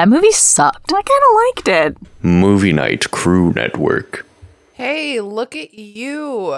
[0.00, 0.94] That movie sucked.
[0.94, 2.24] I kind of liked it.
[2.24, 4.26] Movie Night Crew Network.
[4.72, 6.56] Hey, look at you.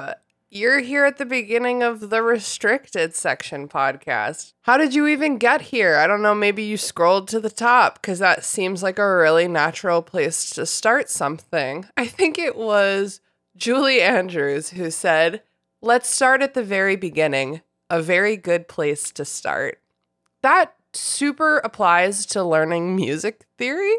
[0.49, 4.52] You're here at the beginning of the restricted section podcast.
[4.63, 5.97] How did you even get here?
[5.97, 9.48] I don't know, maybe you scrolled to the top because that seems like a really
[9.48, 11.86] natural place to start something.
[11.96, 13.20] I think it was
[13.56, 15.43] Julie Andrews who said,
[15.80, 17.62] Let's start at the very beginning.
[17.90, 19.80] A very good place to start.
[20.43, 23.96] That super applies to learning music theory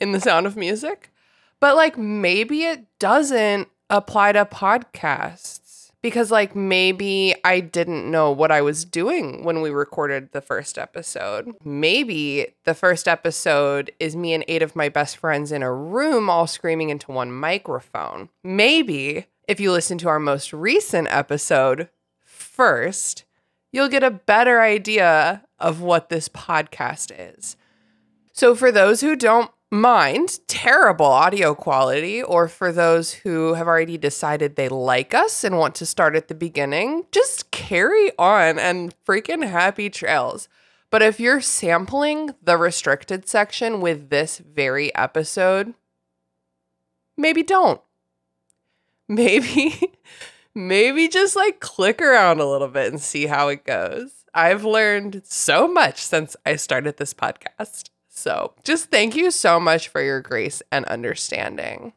[0.00, 1.12] in the sound of music,
[1.60, 5.62] but like maybe it doesn't apply to podcasts
[6.02, 10.76] because like maybe I didn't know what I was doing when we recorded the first
[10.76, 11.54] episode.
[11.64, 16.28] Maybe the first episode is me and eight of my best friends in a room
[16.28, 18.28] all screaming into one microphone.
[18.42, 21.88] Maybe if you listen to our most recent episode
[22.24, 23.24] first,
[23.72, 27.56] you'll get a better idea of what this podcast is.
[28.32, 33.96] So for those who don't mind terrible audio quality, or for those who have already
[33.96, 38.94] decided they like us and want to start at the beginning, just carry on and
[39.06, 40.48] freaking happy trails.
[40.90, 45.72] But if you're sampling the restricted section with this very episode,
[47.16, 47.80] maybe don't.
[49.08, 49.92] Maybe,
[50.54, 54.24] maybe just like click around a little bit and see how it goes.
[54.34, 57.90] I've learned so much since I started this podcast.
[58.08, 61.92] So just thank you so much for your grace and understanding.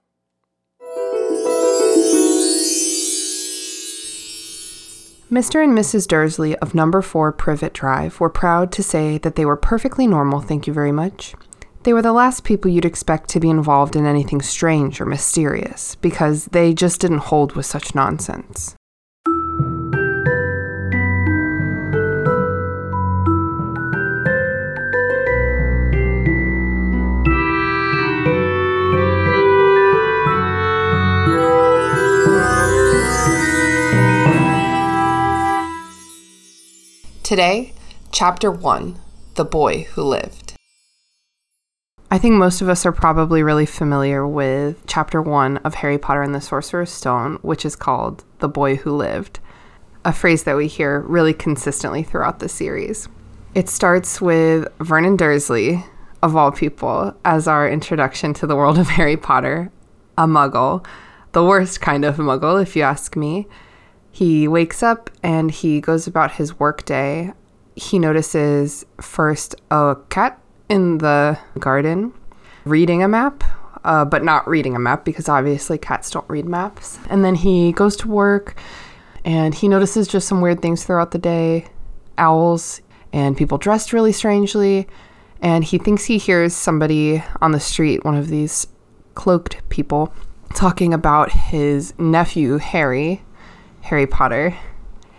[5.31, 5.64] Mr.
[5.64, 6.08] and Mrs.
[6.08, 10.40] Dursley of number 4 Privet Drive were proud to say that they were perfectly normal,
[10.40, 11.34] thank you very much.
[11.86, 15.94] They were the last people you'd expect to be involved in anything strange or mysterious,
[15.94, 18.73] because they just didn't hold with such nonsense.
[37.22, 37.74] Today,
[38.12, 39.00] Chapter 1
[39.35, 40.55] The Boy Who Lived.
[42.12, 46.22] I think most of us are probably really familiar with Chapter 1 of Harry Potter
[46.22, 49.40] and the Sorcerer's Stone, which is called The Boy Who Lived,
[50.06, 53.10] a phrase that we hear really consistently throughout the series.
[53.56, 55.84] It starts with Vernon Dursley,
[56.22, 59.72] of all people, as our introduction to the world of Harry Potter,
[60.16, 60.86] a muggle,
[61.32, 63.48] the worst kind of muggle, if you ask me.
[64.12, 67.34] He wakes up and he goes about his workday.
[67.76, 70.40] He notices first a cat
[70.70, 72.14] in the garden
[72.66, 73.44] reading a map,
[73.84, 77.00] uh, but not reading a map because obviously cats don't read maps.
[77.09, 78.58] And then he goes to work
[79.24, 81.68] and he notices just some weird things throughout the day
[82.18, 82.81] owls
[83.14, 84.88] and people dressed really strangely.
[85.42, 88.68] And he thinks he hears somebody on the street, one of these
[89.14, 90.14] cloaked people,
[90.54, 93.22] talking about his nephew, Harry,
[93.81, 94.58] Harry Potter,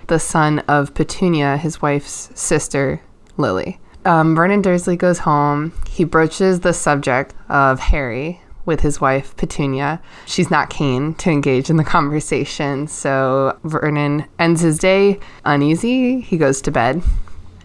[0.08, 3.00] the son of Petunia, his wife's sister,
[3.36, 3.78] Lily.
[4.06, 5.72] Um, Vernon Dursley goes home.
[5.90, 10.00] He broaches the subject of Harry with his wife, Petunia.
[10.26, 16.20] She's not keen to engage in the conversation, so Vernon ends his day uneasy.
[16.20, 17.02] He goes to bed.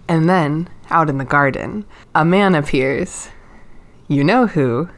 [0.07, 1.85] And then, out in the garden,
[2.15, 3.29] a man appears.
[4.07, 4.89] You know who.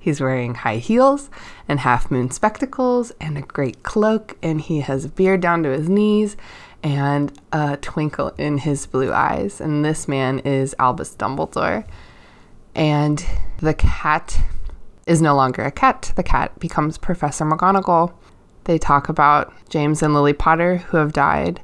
[0.00, 1.30] He's wearing high heels
[1.68, 5.68] and half moon spectacles and a great cloak, and he has a beard down to
[5.68, 6.36] his knees
[6.82, 9.60] and a twinkle in his blue eyes.
[9.60, 11.86] And this man is Albus Dumbledore.
[12.74, 13.24] And
[13.58, 14.40] the cat
[15.06, 18.12] is no longer a cat, the cat becomes Professor McGonagall.
[18.64, 21.60] They talk about James and Lily Potter, who have died.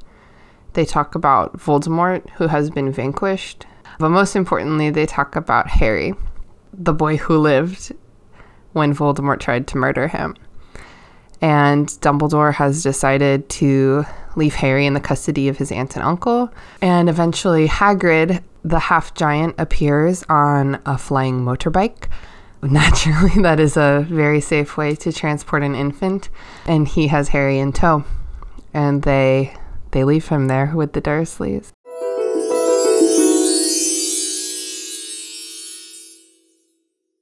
[0.72, 3.66] They talk about Voldemort, who has been vanquished.
[3.98, 6.14] But most importantly, they talk about Harry,
[6.72, 7.92] the boy who lived
[8.72, 10.36] when Voldemort tried to murder him.
[11.40, 14.04] And Dumbledore has decided to
[14.38, 16.50] leave Harry in the custody of his aunt and uncle.
[16.80, 22.08] And eventually, Hagrid, the half giant, appears on a flying motorbike.
[22.62, 26.28] Naturally, that is a very safe way to transport an infant.
[26.66, 28.04] And he has Harry in tow.
[28.72, 29.54] And they
[29.90, 31.72] they leave him there with the Dursleys.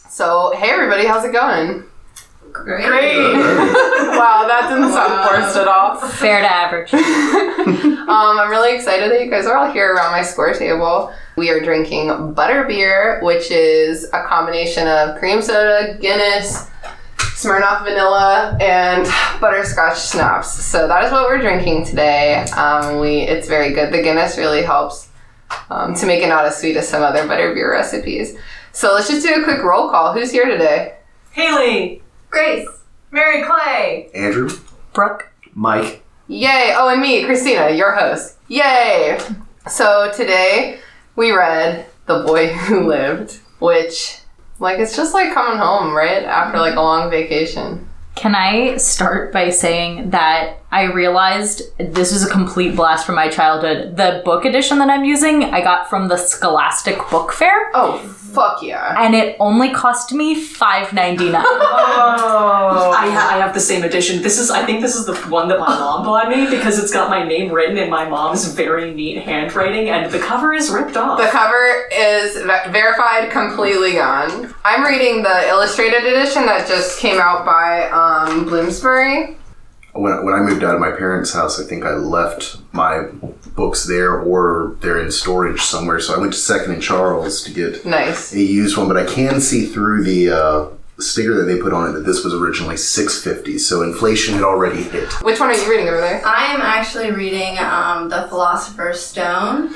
[0.08, 1.84] So, hey everybody, how's it going?
[2.64, 2.86] Great.
[2.86, 3.16] Great.
[3.34, 5.96] wow, that didn't sound forced at all.
[5.96, 6.92] Fair to average.
[8.06, 11.12] Um, I'm really excited that you guys are all here around my score table.
[11.34, 12.06] We are drinking
[12.36, 16.70] butterbeer, which is a combination of cream soda, Guinness,
[17.18, 19.06] Smirnoff vanilla, and
[19.40, 20.52] butterscotch schnapps.
[20.52, 22.44] So that is what we're drinking today.
[22.56, 23.92] Um, we it's very good.
[23.92, 25.08] The Guinness really helps
[25.68, 28.38] um, to make it not as sweet as some other butterbeer recipes.
[28.70, 30.12] So let's just do a quick roll call.
[30.12, 30.94] Who's here today?
[31.32, 32.02] Haley,
[32.36, 32.68] Grace.
[33.12, 34.50] Mary Clay, Andrew,
[34.92, 35.32] Brooke.
[35.54, 36.74] Mike, Yay!
[36.76, 38.36] Oh, and me, Christina, your host.
[38.48, 39.18] Yay!
[39.68, 40.80] So today
[41.16, 44.18] we read The Boy Who Lived, which,
[44.58, 46.24] like, it's just like coming home, right?
[46.24, 47.85] After like a long vacation.
[48.16, 53.28] Can I start by saying that I realized this is a complete blast from my
[53.28, 53.96] childhood.
[53.96, 58.62] The book edition that I'm using, I got from the Scholastic Book Fair, Oh, fuck
[58.62, 58.94] yeah.
[59.00, 61.42] and it only cost me $5.99.
[61.98, 62.90] Oh.
[62.90, 64.22] I, ha- I have the same edition.
[64.22, 66.92] This is, I think this is the one that my mom bought me because it's
[66.92, 70.96] got my name written in my mom's very neat handwriting and the cover is ripped
[70.96, 71.18] off.
[71.18, 74.54] The cover is ve- verified, completely gone.
[74.64, 78.05] I'm reading the illustrated edition that just came out by um,
[78.44, 79.36] Bloomsbury.
[79.92, 83.04] when, when I moved out of my parents' house, I think I left my
[83.54, 85.98] books there or they're in storage somewhere.
[86.00, 88.32] So I went to Second and Charles to get Nice.
[88.34, 90.66] a used one, but I can see through the uh,
[90.98, 93.58] sticker that they put on it that this was originally six fifty.
[93.58, 95.10] So inflation had already hit.
[95.22, 96.20] Which one are you reading over there?
[96.26, 99.74] I am actually reading um, The Philosopher's Stone.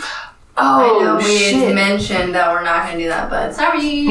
[0.62, 1.74] Oh, I know we shit.
[1.74, 3.78] mentioned that we're not going to do that, but sorry.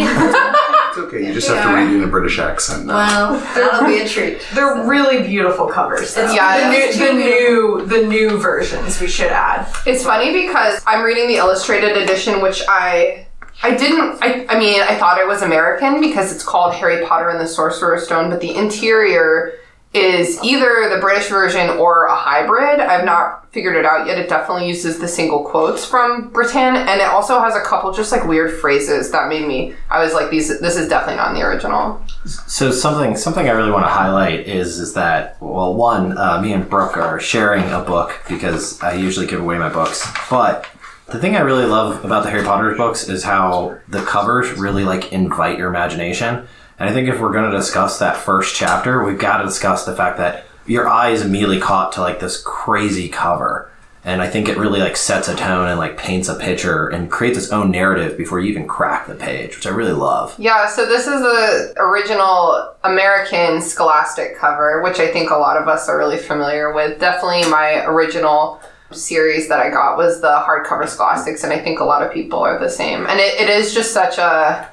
[0.89, 1.27] It's okay.
[1.27, 2.95] You just have to read it in a British accent now.
[2.95, 4.45] well, that'll be a treat.
[4.53, 6.13] They're really beautiful covers.
[6.15, 6.31] Though.
[6.31, 9.71] Yeah, the it's new, the new the new versions we should add.
[9.86, 13.27] It's funny because I'm reading the illustrated edition, which I
[13.62, 17.30] I didn't I, I mean I thought it was American because it's called Harry Potter
[17.30, 19.53] and the Sorcerer's Stone, but the interior
[19.91, 22.80] is either the British version or a hybrid.
[22.80, 24.19] I've not figured it out yet.
[24.19, 28.12] It definitely uses the single quotes from Britain, and it also has a couple just
[28.12, 29.74] like weird phrases that made me.
[29.89, 30.59] I was like, these.
[30.59, 32.03] This is definitely not in the original.
[32.25, 36.53] So something something I really want to highlight is is that well one uh, me
[36.53, 40.68] and Brooke are sharing a book because I usually give away my books, but
[41.07, 44.83] the thing I really love about the Harry Potter books is how the covers really
[44.83, 46.47] like invite your imagination.
[46.79, 49.85] And I think if we're going to discuss that first chapter, we've got to discuss
[49.85, 53.69] the fact that your eye is immediately caught to like this crazy cover.
[54.05, 57.11] And I think it really like sets a tone and like paints a picture and
[57.11, 60.33] creates its own narrative before you even crack the page, which I really love.
[60.39, 65.67] Yeah, so this is the original American Scholastic cover, which I think a lot of
[65.67, 66.97] us are really familiar with.
[66.99, 68.61] Definitely my original
[68.91, 72.39] series that I got was the hardcover Scholastics, and I think a lot of people
[72.39, 73.05] are the same.
[73.05, 74.71] And it, it is just such a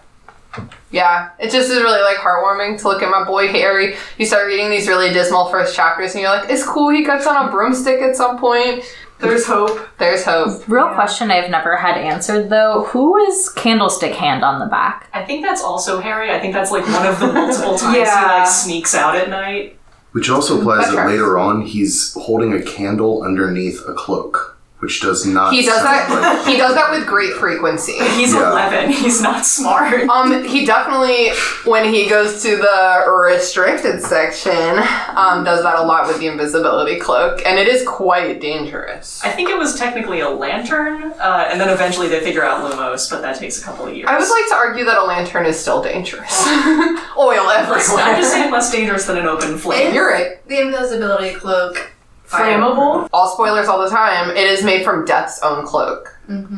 [0.91, 3.97] yeah, it just is really like heartwarming to look at my boy Harry.
[4.19, 6.91] You start reading these really dismal first chapters, and you're like, "It's cool.
[6.91, 8.85] He gets on a broomstick at some point.
[9.19, 9.79] There's hope.
[9.99, 14.67] There's hope." Real question I've never had answered though who is Candlestick Hand on the
[14.67, 15.09] back?
[15.13, 16.31] I think that's also Harry.
[16.31, 19.79] I think that's like one of the multiple times he like sneaks out at night.
[20.13, 21.11] Which also implies that tracks.
[21.11, 25.53] later on he's holding a candle underneath a cloak, which does not.
[25.53, 26.47] He does sound like- that.
[26.47, 27.93] He does that with great frequency.
[27.93, 28.51] He's Yeah.
[28.53, 28.91] 11.
[28.91, 30.09] He's not smart.
[30.17, 31.31] Um, he definitely,
[31.65, 34.79] when he goes to the restricted section,
[35.15, 39.23] um, does that a lot with the invisibility cloak, and it is quite dangerous.
[39.25, 43.11] I think it was technically a lantern, uh, and then eventually they figure out Lumos,
[43.11, 44.09] but that takes a couple of years.
[44.09, 46.33] I would like to argue that a lantern is still dangerous.
[47.19, 48.05] Oil everywhere.
[48.05, 49.93] I'm just saying less dangerous than an open flame.
[49.95, 50.47] You're right.
[50.49, 51.93] The invisibility cloak.
[52.37, 53.09] Flammable?
[53.13, 54.31] All spoilers all the time.
[54.31, 56.17] It is made from Death's own cloak,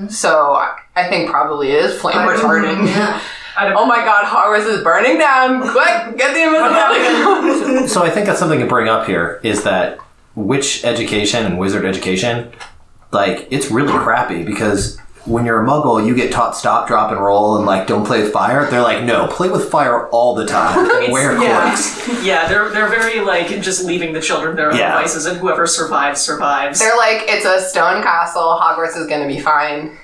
[0.08, 2.86] so I- I think probably is flame retardant.
[2.86, 3.20] Yeah.
[3.60, 5.60] Oh my God, Hogwarts is burning down!
[5.62, 7.88] Quick, get the invisibility cloak.
[7.88, 9.98] So I think that's something to bring up here is that
[10.36, 12.52] witch education and wizard education,
[13.10, 14.96] like it's really crappy because
[15.28, 18.22] when you're a muggle, you get taught stop, drop, and roll, and like don't play
[18.22, 18.68] with fire.
[18.70, 20.86] They're like, no, play with fire all the time.
[21.10, 21.70] wear yeah.
[21.74, 22.08] cloaks.
[22.24, 24.96] yeah, they're they're very like just leaving the children their own Yeah.
[24.96, 26.78] devices, and whoever survives survives.
[26.80, 28.58] They're like, it's a stone castle.
[28.60, 29.96] Hogwarts is gonna be fine.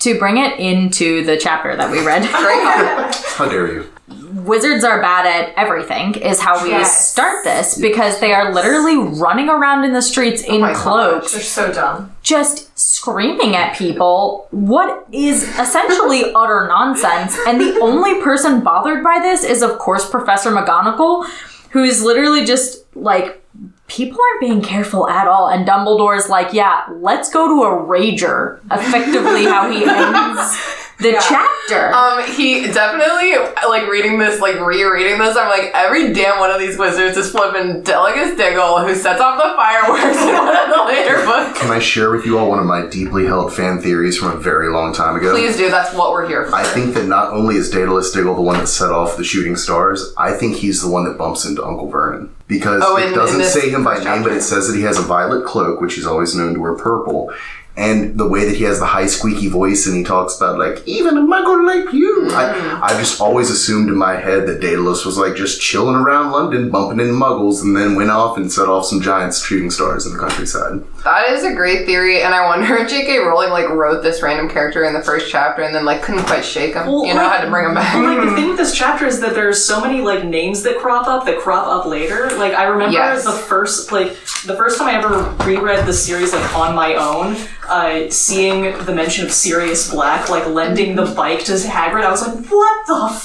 [0.00, 2.24] To bring it into the chapter that we read,
[3.36, 3.88] How dare you?
[4.34, 7.08] wizards are bad at everything is how we Yes.
[7.12, 11.32] start this because they are literally running around in the streets in oh my cloaks
[11.32, 12.12] They're so dumb.
[12.22, 12.71] just
[13.02, 17.36] screaming at people what is essentially utter nonsense.
[17.48, 21.28] And the only person bothered by this is of course professor mcgonagall
[21.70, 23.42] who is literally just like
[23.88, 25.48] people aren't being careful at all.
[25.48, 31.92] And dumbledore's like yeah let's go to a rager effectively how he ends the chapter
[31.94, 33.34] Um, he definitely
[33.68, 35.36] like reading this, like rereading this.
[35.36, 39.36] I'm like, every damn one of these wizards is flipping Daedalus Diggle, who sets off
[39.36, 41.58] the fireworks in one of the later books.
[41.60, 44.36] Can I share with you all one of my deeply held fan theories from a
[44.36, 45.32] very long time ago?
[45.34, 45.70] Please do.
[45.70, 46.54] That's what we're here for.
[46.56, 49.56] I think that not only is Daedalus Diggle the one that set off the shooting
[49.56, 52.34] stars, I think he's the one that bumps into Uncle Vernon.
[52.48, 54.76] Because Oh, it in doesn't this say him by first name, but it says that
[54.76, 57.32] he has a violet cloak, which he's always known to wear purple.
[57.74, 60.86] And the way that he has the high squeaky voice and he talks about like
[60.86, 62.28] even a muggle like you.
[62.30, 62.82] I, mm.
[62.82, 66.70] I just always assumed in my head that Daedalus was like just chilling around London,
[66.70, 70.12] bumping into muggles, and then went off and set off some giant shooting stars in
[70.12, 70.82] the countryside.
[71.04, 73.18] That is a great theory, and I wonder if J.K.
[73.20, 76.44] Rowling like wrote this random character in the first chapter and then like couldn't quite
[76.44, 76.86] shake him.
[76.86, 77.94] Well, you know, like- had to bring him back.
[77.94, 80.76] Well, like the thing with this chapter is that there's so many like names that
[80.78, 82.26] crop up that crop up later.
[82.36, 83.24] Like I remember Yes.
[83.24, 84.14] the first like
[84.46, 87.36] the first time I ever reread the series like on my own,
[87.68, 92.26] uh, seeing the mention of Sirius Black like lending the bike to Hagrid, I was
[92.26, 93.20] like, what the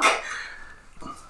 [0.00, 0.22] fuck?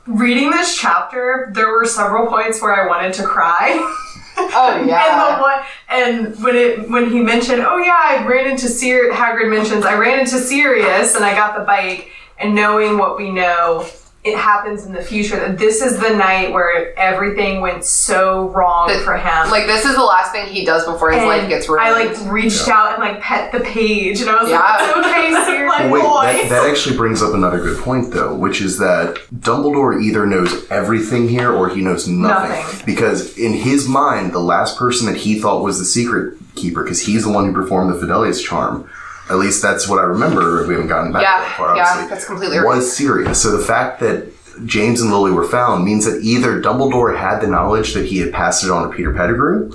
[0.06, 3.70] Reading this chapter, there were several points where I wanted to cry.
[4.36, 5.40] oh And the yeah.
[5.40, 9.84] one, and when it when he mentioned, oh yeah, I ran into Sir Hagrid mentions
[9.84, 13.86] I ran into Sirius and I got the bike, and knowing what we know,
[14.24, 18.86] it happens in the future that this is the night where everything went so wrong
[18.86, 19.50] That- for him.
[19.50, 21.84] Like this is the last thing he does before his And life gets ruined.
[21.84, 24.60] I like reached out and like pet the page, and I was Yeah.
[24.60, 28.12] like, okay, Sirius, Well, my wait, boy." that, that actually brings up another good point,
[28.12, 32.50] though, which is that Dumbledore either knows everything here or he knows nothing.
[32.60, 32.82] Nothing.
[32.86, 37.00] Because in his mind, the last person that he thought was the secret keeper, because
[37.00, 38.88] he's the one who performed the Fidelius charm,
[39.30, 40.66] at least that's what I remember.
[40.66, 42.66] We haven't gotten back Yeah, that far, yeah, that's completely right.
[42.66, 43.42] Was Sirius.
[43.42, 44.32] So the fact that
[44.66, 48.32] James and Lily were found means that either Dumbledore had the knowledge that he had
[48.32, 49.72] passed it on to Peter Pettigrew,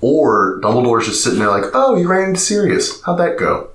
[0.00, 3.02] or Dumbledore's just sitting there like, oh, you ran into Sirius.
[3.02, 3.70] How'd that go?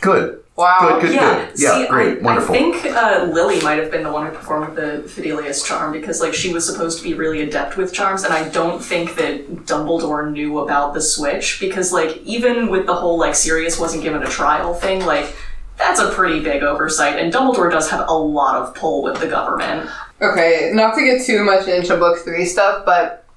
[0.00, 0.37] Good.
[0.58, 0.98] Wow.
[1.00, 1.60] Good, good, Yeah, good.
[1.60, 2.52] Yeah, see, great, I, wonderful.
[2.52, 6.20] I think uh, Lily might have been the one who performed the Fidelius charm because,
[6.20, 9.48] like, she was supposed to be really adept with charms, and I don't think that
[9.66, 14.22] Dumbledore knew about the switch because, like, even with the whole like Sirius wasn't given
[14.22, 15.34] a trial thing, like.
[15.76, 19.28] That's a pretty big oversight, and Dumbledore does have a lot of pull with the
[19.28, 19.88] government.
[20.20, 23.27] Okay, not to get too much into book three stuff, but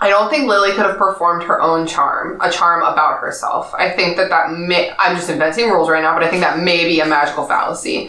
[0.00, 3.74] I don't think Lily could have performed her own charm, a charm about herself.
[3.74, 6.60] I think that that may, I'm just inventing rules right now, but I think that
[6.60, 8.08] may be a magical fallacy.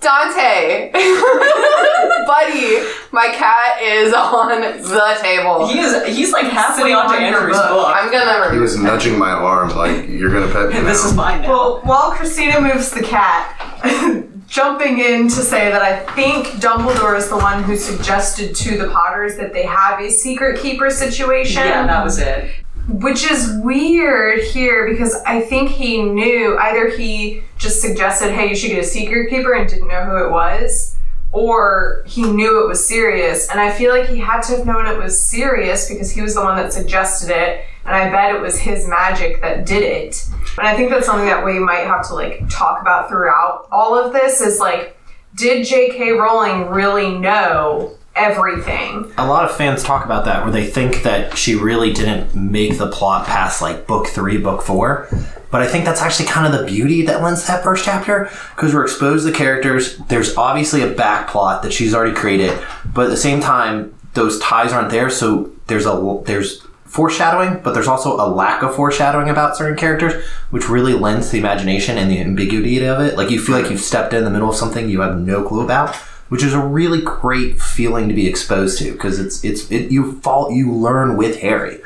[0.00, 0.90] Dante!
[2.26, 2.82] Buddy,
[3.12, 5.66] my cat is on the table.
[5.68, 7.68] He is he's like halfway Sitting onto on your Andrew's book.
[7.68, 7.92] book.
[7.94, 11.14] I'm gonna He was nudging my arm like, you're gonna pet me this now." is
[11.16, 11.48] mine now.
[11.48, 13.60] Well, while Christina moves the cat,
[14.54, 18.88] jumping in to say that I think Dumbledore is the one who suggested to the
[18.88, 21.64] Potters that they have a secret keeper situation.
[21.64, 22.52] yeah, that was it.
[22.88, 28.54] Which is weird here because I think he knew either he just suggested, hey, you
[28.54, 30.96] should get a secret keeper and didn't know who it was,
[31.32, 33.50] or he knew it was Sirius.
[33.50, 36.36] And I feel like he had to have known it was Sirius because he was
[36.36, 37.64] the one that suggested it.
[37.84, 40.28] And I bet it was his magic that did it.
[40.58, 43.98] And I think that's something that we might have to like talk about throughout all
[43.98, 44.96] of this is like,
[45.34, 46.12] did J.K.
[46.12, 49.12] Rowling really know everything?
[49.18, 52.78] a lot of fans talk about that where they think that she really didn't make
[52.78, 55.08] the plot past like book three, book four.
[55.50, 58.74] But I think that's actually kind of the beauty that lends that first chapter because
[58.74, 59.98] we're exposed to the characters.
[60.08, 62.56] There's obviously a back plot that she's already created,
[62.92, 65.10] but at the same time, those ties aren't there.
[65.10, 70.24] So there's a there's foreshadowing, but there's also a lack of foreshadowing about certain characters,
[70.50, 73.16] which really lends the imagination and the ambiguity of it.
[73.16, 75.62] Like you feel like you've stepped in the middle of something you have no clue
[75.62, 75.96] about,
[76.28, 80.20] which is a really great feeling to be exposed to because it's it's it, you
[80.20, 81.80] fall you learn with Harry.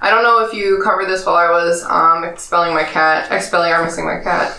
[0.00, 3.70] I don't know if you covered this while I was um, expelling my cat, expelling
[3.70, 4.58] or missing my cat.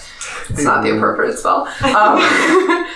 [0.49, 1.67] It's not the appropriate spell.
[1.83, 2.19] Um,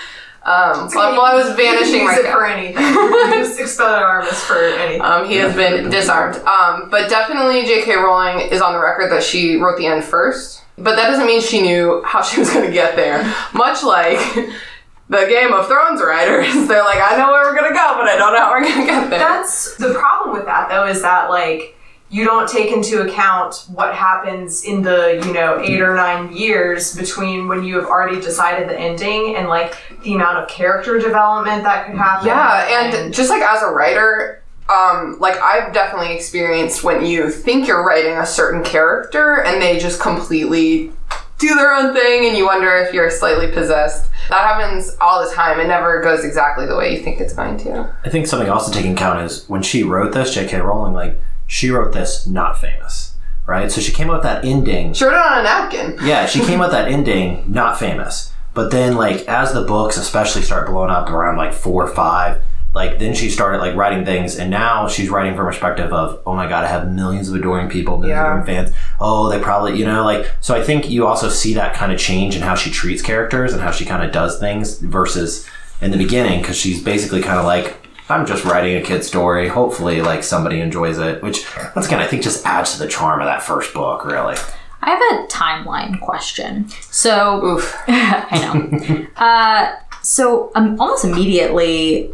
[0.42, 2.32] um, I was vanishing it cat.
[2.32, 2.82] for anything.
[3.38, 5.02] Use Expelliarmus for anything.
[5.02, 6.36] Um, he has been disarmed.
[6.46, 7.94] Um, but definitely J.K.
[7.96, 10.62] Rowling is on the record that she wrote the end first.
[10.78, 13.22] But that doesn't mean she knew how she was going to get there.
[13.52, 14.18] Much like
[15.10, 18.08] the Game of Thrones writers, they're like, I know where we're going to go, but
[18.08, 19.18] I don't know how we're going to get there.
[19.18, 21.76] That's the problem with that though is that like
[22.10, 26.96] you don't take into account what happens in the you know eight or nine years
[26.96, 31.62] between when you have already decided the ending and like the amount of character development
[31.62, 32.26] that could happen.
[32.26, 37.68] Yeah, and just like as a writer, um, like I've definitely experienced when you think
[37.68, 40.92] you're writing a certain character and they just completely
[41.38, 44.10] do their own thing and you wonder if you're slightly possessed.
[44.28, 45.58] That happens all the time.
[45.58, 47.92] It never goes exactly the way you think it's going to.
[48.04, 50.60] I think something else to take into account is when she wrote this, J.K.
[50.60, 51.18] Rowling, like
[51.50, 53.14] she wrote this not famous,
[53.44, 53.72] right?
[53.72, 54.92] So she came up with that ending.
[54.92, 55.98] She wrote it on a napkin.
[56.06, 59.96] Yeah, she came up with that ending not famous, but then like as the books
[59.96, 62.40] especially start blowing up around like four or five,
[62.72, 66.22] like then she started like writing things, and now she's writing from a perspective of
[66.24, 68.36] oh my god, I have millions of adoring people, millions Yeah.
[68.38, 68.76] of adoring fans.
[69.00, 70.54] Oh, they probably you know like so.
[70.54, 73.60] I think you also see that kind of change in how she treats characters and
[73.60, 75.48] how she kind of does things versus
[75.80, 77.79] in the beginning because she's basically kind of like
[78.10, 79.48] I'm just writing a kid story.
[79.48, 81.22] Hopefully, like somebody enjoys it.
[81.22, 84.04] Which, once again, I think just adds to the charm of that first book.
[84.04, 84.36] Really.
[84.82, 86.68] I have a timeline question.
[86.80, 89.06] So, I know.
[89.16, 92.10] uh, so, um, almost immediately,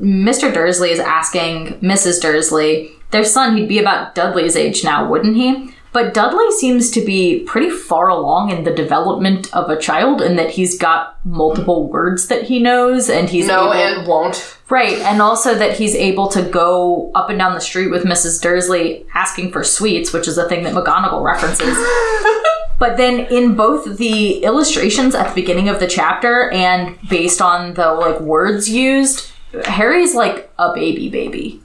[0.00, 0.52] Mr.
[0.52, 2.20] Dursley is asking Mrs.
[2.20, 5.74] Dursley, their son, he'd be about Dudley's age now, wouldn't he?
[5.92, 10.36] But Dudley seems to be pretty far along in the development of a child in
[10.36, 14.56] that he's got multiple words that he knows and he's No able- and won't.
[14.68, 18.40] Right, and also that he's able to go up and down the street with Mrs.
[18.40, 21.76] Dursley asking for sweets, which is a thing that McGonagall references.
[22.78, 27.74] but then in both the illustrations at the beginning of the chapter and based on
[27.74, 29.32] the like words used,
[29.64, 31.60] Harry's like a baby baby.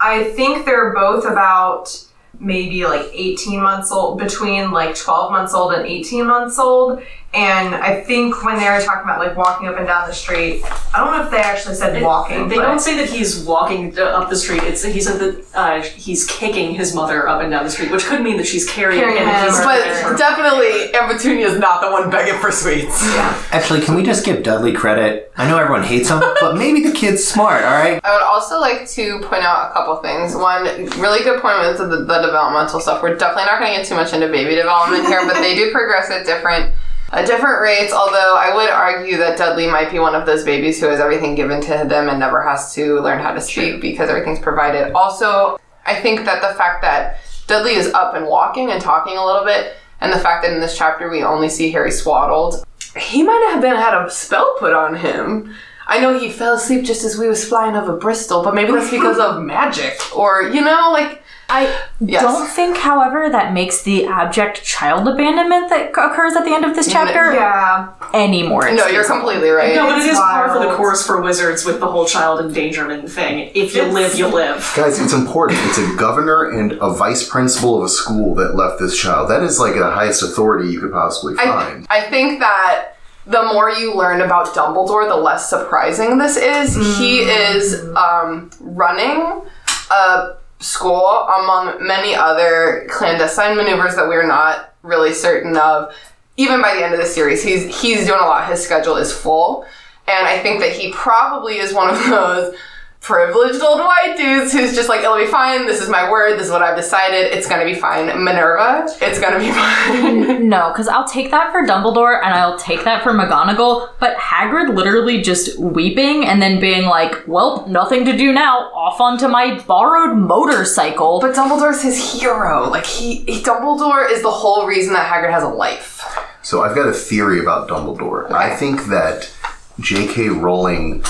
[0.00, 2.05] I think they're both about
[2.40, 7.02] maybe like 18 months old, between like 12 months old and 18 months old.
[7.36, 10.62] And I think when they were talking about like walking up and down the street,
[10.94, 12.48] I don't know if they actually said walking.
[12.48, 14.62] They but- don't say that he's walking uh, up the street.
[14.62, 18.04] It's he said that uh, he's kicking his mother up and down the street, which
[18.06, 19.28] could mean that she's carrying, Carrying him.
[19.28, 23.02] him he's or- But definitely, Aunt is not the one begging for sweets.
[23.14, 23.42] yeah.
[23.52, 25.30] Actually, can we just give Dudley credit?
[25.36, 27.64] I know everyone hates him, but maybe the kid's smart.
[27.64, 28.00] All right.
[28.02, 30.34] I would also like to point out a couple things.
[30.34, 30.64] One,
[30.98, 33.02] really good point with the, the developmental stuff.
[33.02, 35.70] We're definitely not going to get too much into baby development here, but they do
[35.70, 36.72] progress at different
[37.12, 37.92] at different rates.
[37.92, 41.34] Although I would argue that Dudley might be one of those babies who has everything
[41.34, 44.92] given to them and never has to learn how to speak because everything's provided.
[44.92, 49.24] Also, I think that the fact that Dudley is up and walking and talking a
[49.24, 52.64] little bit, and the fact that in this chapter we only see Harry swaddled,
[52.96, 55.54] he might have been had a spell put on him.
[55.86, 58.90] I know he fell asleep just as we was flying over Bristol, but maybe that's
[58.90, 62.22] because of magic, or you know, like I Yes.
[62.22, 66.74] don't think, however, that makes the abject child abandonment that occurs at the end of
[66.74, 67.86] this chapter Yeah.
[68.12, 68.68] any more.
[68.72, 69.74] no, you're completely right.
[69.74, 73.10] No, but it is par for the course for wizards with the whole child endangerment
[73.10, 73.50] thing.
[73.54, 74.70] If you It's- live, you live.
[74.76, 75.60] Guys, it's important.
[75.66, 79.30] It's a governor and a vice principal of a school that left this child.
[79.30, 81.86] That is like the highest authority you could possibly find.
[81.88, 86.74] I think that the more you learn about Dumbledore, the less surprising this is.
[86.98, 89.42] He is um, running
[89.90, 90.28] a
[90.60, 95.94] school among many other clandestine maneuvers that we're not really certain of.
[96.36, 98.48] Even by the end of the series, he's he's doing a lot.
[98.48, 99.64] His schedule is full,
[100.06, 102.54] and I think that he probably is one of those
[103.00, 105.66] privileged old white dudes who's just like, it'll be fine.
[105.66, 106.38] This is my word.
[106.38, 107.32] This is what I've decided.
[107.36, 108.06] It's gonna be fine.
[108.24, 110.48] Minerva, it's gonna be fine.
[110.48, 114.74] No, because I'll take that for Dumbledore and I'll take that for McGonagall, but Hagrid
[114.74, 119.60] literally just weeping and then being like, well, nothing to do now, off onto my
[119.60, 121.20] borrowed motorcycle.
[121.20, 122.68] But Dumbledore's his hero.
[122.68, 126.02] Like he, he Dumbledore is the whole reason that Hagrid has a life.
[126.42, 128.30] So I've got a theory about Dumbledore.
[128.32, 129.32] I think that
[129.80, 130.28] J.K.
[130.30, 131.04] Rowling,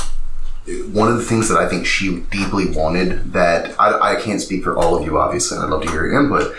[0.92, 4.64] one of the things that I think she deeply wanted that I, I can't speak
[4.64, 6.56] for all of you, obviously, and I'd love to hear your input.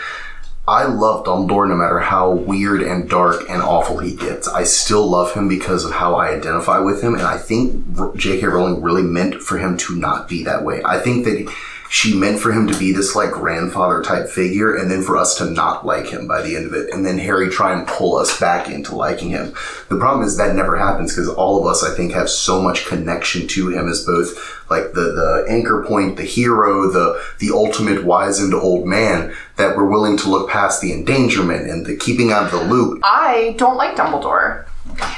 [0.67, 4.49] I love Dumbledore no matter how weird and dark and awful he gets.
[4.49, 7.85] I still love him because of how I identify with him, and I think
[8.17, 8.45] J.K.
[8.47, 10.81] Rowling really meant for him to not be that way.
[10.83, 11.53] I think that
[11.89, 15.37] she meant for him to be this like grandfather type figure, and then for us
[15.37, 18.15] to not like him by the end of it, and then Harry try and pull
[18.17, 19.53] us back into liking him.
[19.89, 22.85] The problem is that never happens because all of us, I think, have so much
[22.85, 28.03] connection to him as both like the the anchor point, the hero, the the ultimate
[28.03, 32.43] wizened old man that we're willing to look past the endangerment and the keeping out
[32.45, 32.99] of the loop.
[33.03, 34.65] I don't like Dumbledore.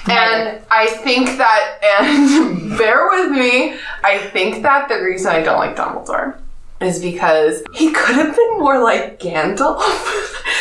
[0.10, 5.60] And I think that, and bear with me, I think that the reason I don't
[5.60, 6.36] like Dumbledore
[6.82, 9.82] is because he could have been more like Gandalf.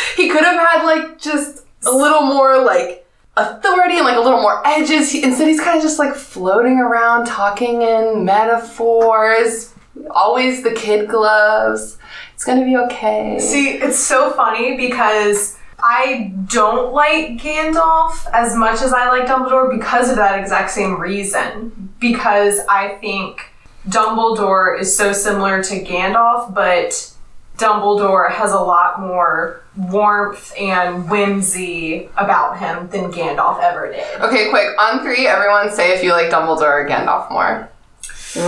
[0.15, 3.05] he could have had like just a little more like
[3.37, 5.11] authority and like a little more edges.
[5.11, 9.73] He, instead, he's kind of just like floating around talking in metaphors.
[10.11, 11.97] Always the kid gloves.
[12.33, 13.37] It's gonna be okay.
[13.39, 19.69] See, it's so funny because I don't like Gandalf as much as I like Dumbledore
[19.69, 21.93] because of that exact same reason.
[21.99, 23.48] Because I think
[23.87, 27.13] Dumbledore is so similar to Gandalf, but
[27.57, 34.21] Dumbledore has a lot more warmth and whimsy about him than Gandalf ever did.
[34.21, 34.67] Okay, quick.
[34.79, 37.69] On three, everyone say if you like Dumbledore or Gandalf more.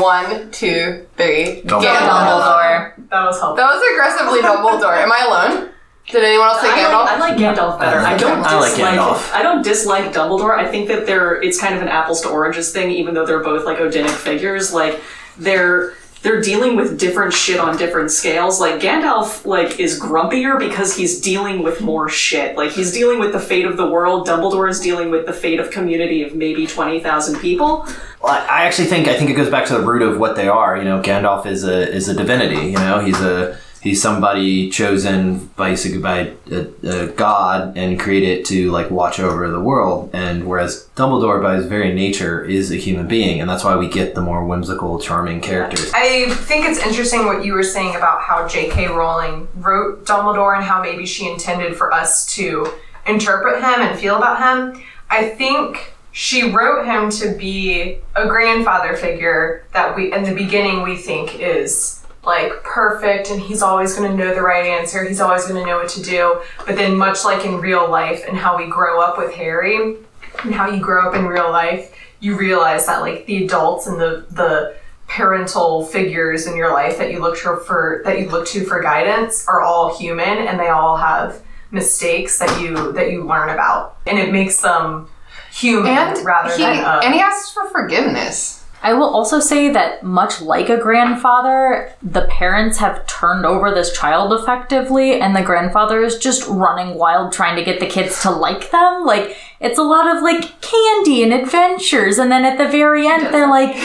[0.02, 1.62] One, two, three.
[1.66, 1.82] Dumbledore.
[1.84, 3.10] Gandalf.
[3.10, 3.56] That was helpful.
[3.56, 4.98] That was aggressively Dumbledore.
[5.02, 5.70] Am I alone?
[6.08, 7.06] Did anyone else say I Gandalf?
[7.06, 8.00] like, I like Gandalf better.
[8.00, 8.94] I don't I like dislike.
[9.00, 9.34] Gandalf.
[9.34, 10.58] I don't dislike Dumbledore.
[10.58, 13.44] I think that they're it's kind of an apples to oranges thing, even though they're
[13.44, 14.74] both like Odinic figures.
[14.74, 15.00] Like
[15.42, 18.60] they're they're dealing with different shit on different scales.
[18.60, 22.56] Like Gandalf, like is grumpier because he's dealing with more shit.
[22.56, 24.28] Like he's dealing with the fate of the world.
[24.28, 27.88] Dumbledore is dealing with the fate of community of maybe twenty thousand people.
[28.22, 30.48] Well, I actually think I think it goes back to the root of what they
[30.48, 30.78] are.
[30.78, 32.68] You know, Gandalf is a is a divinity.
[32.68, 38.00] You know, he's a he's somebody chosen basically by a, a uh, uh, god and
[38.00, 40.10] created to like watch over the world.
[40.14, 43.88] And whereas Dumbledore, by his very nature, is a human being, and that's why we
[43.88, 45.92] get the more whimsical, charming characters.
[45.94, 48.88] I think it's interesting what you were saying about how J.K.
[48.88, 52.72] Rowling wrote Dumbledore and how maybe she intended for us to
[53.08, 54.84] interpret him and feel about him.
[55.10, 60.84] I think she wrote him to be a grandfather figure that we, in the beginning,
[60.84, 65.04] we think is like perfect and he's always going to know the right answer.
[65.04, 66.42] He's always going to know what to do.
[66.66, 69.98] But then, much like in real life and how we grow up with Harry
[70.44, 74.00] and how you grow up in real life, you realize that like the adults and
[74.00, 74.76] the, the,
[75.08, 78.82] parental figures in your life that you look to for that you look to for
[78.82, 83.98] guidance are all human and they all have mistakes that you that you learn about
[84.08, 85.10] and it makes them
[85.52, 88.61] human And rather he than uh, and he asks for forgiveness.
[88.84, 93.96] I will also say that much like a grandfather, the parents have turned over this
[93.96, 98.32] child effectively, and the grandfather is just running wild trying to get the kids to
[98.32, 99.06] like them.
[99.06, 103.32] Like, it's a lot of like candy and adventures, and then at the very end,
[103.32, 103.76] they're like,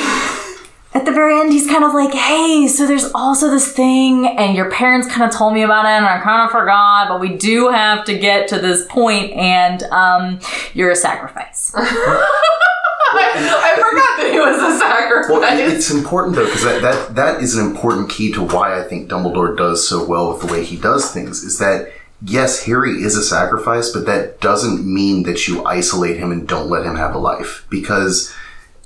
[0.95, 4.57] at the very end, he's kind of like, hey, so there's also this thing, and
[4.57, 7.37] your parents kind of told me about it, and I kind of forgot, but we
[7.37, 10.41] do have to get to this point, and um,
[10.73, 11.75] you're a sacrifice.
[13.12, 15.31] I forgot that he was a sacrifice.
[15.31, 18.79] Well, it- it's important though because that, that that is an important key to why
[18.81, 21.42] I think Dumbledore does so well with the way he does things.
[21.42, 21.90] Is that
[22.23, 26.69] yes, Harry is a sacrifice, but that doesn't mean that you isolate him and don't
[26.71, 28.33] let him have a life because.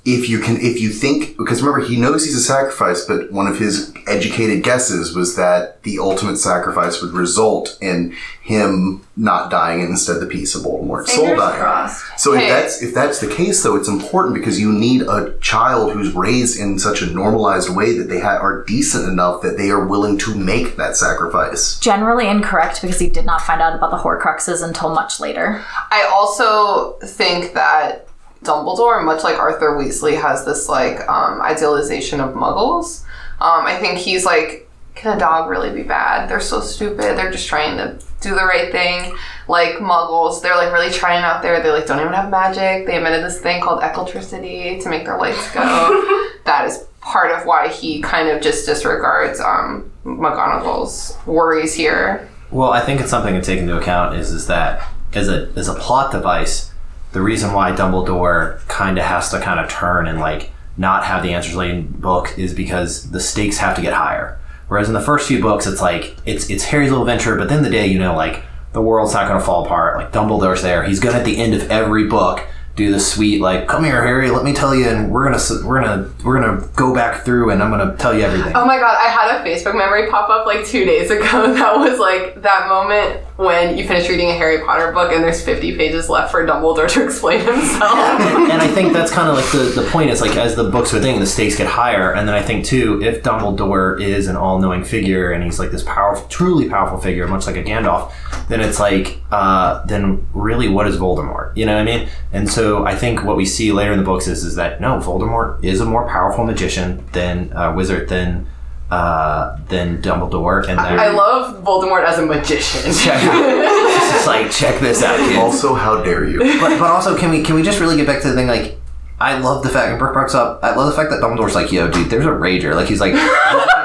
[0.04, 3.46] If you can, if you think, because remember, he knows he's a sacrifice, but one
[3.46, 9.80] of his educated guesses was that the ultimate sacrifice would result in him not dying
[9.82, 11.60] and instead the piece of Voldemort's soul dying.
[11.60, 12.02] crossed.
[12.18, 12.44] So Hey.
[12.44, 16.12] if that's if that's the case, though, it's important because you need a child who's
[16.14, 19.86] raised in such a normalized way that they ha- are decent enough that they are
[19.86, 21.78] willing to make that sacrifice.
[21.78, 25.62] Generally incorrect because he did not find out about the Horcruxes until much later.
[25.90, 28.06] I also think that
[28.44, 33.02] Dumbledore, much like Arthur Weasley, has this like um, idealization of Muggles.
[33.40, 36.28] Um, I think he's like, can a dog really be bad?
[36.28, 37.16] They're so stupid.
[37.16, 39.16] They're just trying to do the right thing.
[39.48, 41.62] Like Muggles, they're like really trying out there.
[41.62, 42.86] They like don't even have magic.
[42.86, 45.60] They invented this thing called eclectricity to make their lights go.
[46.44, 52.28] that is part of why he kind of just disregards um, McGonagall's worries here.
[52.50, 55.68] Well, I think it's something to take into account is is that as a as
[55.68, 56.69] a plot device,
[57.12, 61.22] the reason why Dumbledore kind of has to kind of turn and like not have
[61.22, 64.38] the answers laid in book is because the stakes have to get higher.
[64.68, 67.62] Whereas in the first few books, it's like it's it's Harry's little venture, but then
[67.62, 69.96] the day you know like the world's not going to fall apart.
[69.96, 70.84] Like Dumbledore's there.
[70.84, 72.46] He's going to at the end of every book
[72.76, 75.82] do the sweet like come here Harry let me tell you and we're gonna we're
[75.82, 78.52] gonna we're gonna go back through and I'm gonna tell you everything.
[78.54, 81.22] Oh my god, I had a Facebook memory pop up like two days ago
[81.54, 85.42] that was like that moment when you finish reading a Harry Potter book and there's
[85.42, 87.94] 50 pages left for Dumbledore to explain himself.
[87.94, 90.92] and I think that's kind of like the, the point is like as the books
[90.92, 92.12] are think, the stakes get higher.
[92.12, 95.70] And then I think too, if Dumbledore is an all knowing figure and he's like
[95.70, 98.12] this powerful, truly powerful figure, much like a Gandalf,
[98.48, 101.56] then it's like, uh, then really what is Voldemort?
[101.56, 102.10] You know what I mean?
[102.32, 104.98] And so I think what we see later in the books is, is that no,
[104.98, 108.46] Voldemort is a more powerful magician than uh, wizard than
[108.90, 110.68] uh, than Dumbledore.
[110.68, 112.82] And that I love Voldemort as a magician.
[112.84, 115.38] it's just like check this out, kids.
[115.38, 116.38] Also, how dare you?
[116.60, 118.46] but, but also, can we can we just really get back to the thing?
[118.46, 118.78] Like,
[119.20, 120.60] I love the fact, and Brooke Brooks up.
[120.62, 123.12] I love the fact that Dumbledore's like, "Yo, dude, there's a rager." Like, he's like,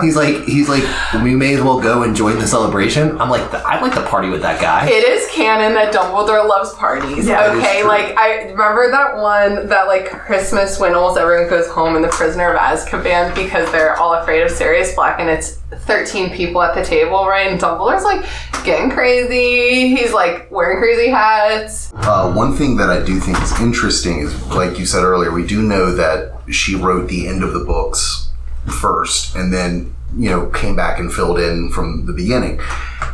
[0.00, 0.84] he's like, he's like,
[1.22, 3.20] we may as well go and join the celebration.
[3.20, 4.88] I'm like, I'd like to party with that guy.
[4.88, 7.26] It is canon that Dumbledore loves parties.
[7.26, 11.68] That is okay, like I remember that one that like Christmas when almost everyone goes
[11.68, 15.58] home in the Prisoner of Azkaban because they're all afraid of Sirius Black and it's
[15.72, 17.50] 13 people at the table, right?
[17.50, 18.24] And Dumbledore's like
[18.64, 19.94] getting crazy.
[19.96, 21.92] He's like wearing crazy hats.
[21.94, 25.46] Uh, one thing that I do think is interesting is, like you said earlier, we
[25.46, 28.31] do know that she wrote the end of the books
[28.66, 32.60] first, and then you know came back and filled in from the beginning.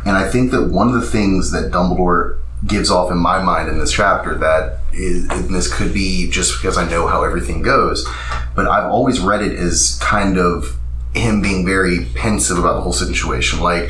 [0.05, 3.69] And I think that one of the things that Dumbledore gives off in my mind
[3.69, 8.05] in this chapter that is, this could be just because I know how everything goes,
[8.55, 10.77] but I've always read it as kind of
[11.13, 13.89] him being very pensive about the whole situation, like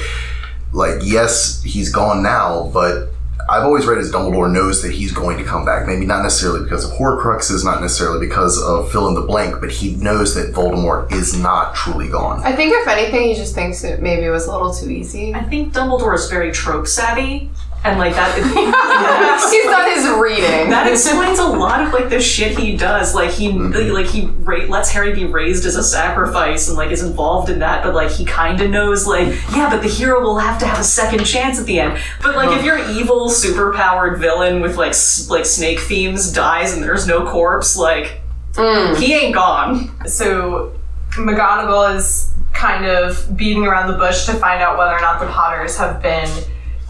[0.72, 3.10] like yes he's gone now but
[3.50, 5.88] I've always read as Dumbledore knows that he's going to come back.
[5.88, 9.72] Maybe not necessarily because of Horcruxes, not necessarily because of fill in the blank, but
[9.72, 12.42] he knows that Voldemort is not truly gone.
[12.44, 15.34] I think if anything, he just thinks it maybe it was a little too easy.
[15.34, 17.50] I think Dumbledore is very trope savvy,
[17.84, 18.36] and like that.
[19.50, 20.70] He's done his reading.
[20.70, 23.16] That explains a lot of like the shit he does.
[23.16, 23.94] Like he mm-hmm.
[23.94, 27.60] like he ra- lets Harry be raised as a sacrifice and like is involved in
[27.60, 27.84] that.
[27.84, 30.80] But like he kind of knows like yeah, but the hero will have to have
[30.80, 32.00] a second chance at the end.
[32.22, 36.84] But like if your evil, superpowered villain with like s- like snake themes dies and
[36.84, 38.22] there's no corpse, like
[38.54, 38.98] mm.
[38.98, 40.06] he ain't gone.
[40.06, 40.78] So
[41.12, 45.28] McGonagall is kind of beating around the bush to find out whether or not the
[45.28, 46.30] Potters have been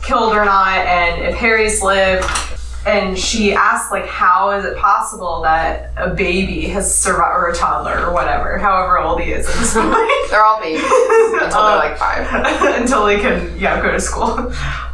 [0.04, 2.26] killed or not, and if Harry's lived.
[2.86, 7.54] And she asks, like, how is it possible that a baby has survived, or a
[7.54, 10.10] toddler, or whatever, however old he is at this point.
[10.32, 10.84] They're all babies
[11.42, 12.28] until they're like five.
[12.82, 14.32] until they can yeah go to school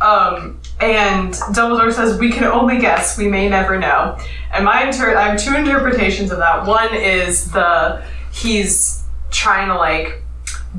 [0.01, 4.17] um, and dumbledore says we can only guess we may never know
[4.53, 9.75] and my inter- i have two interpretations of that one is the he's trying to
[9.75, 10.21] like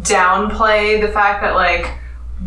[0.01, 1.99] downplay the fact that like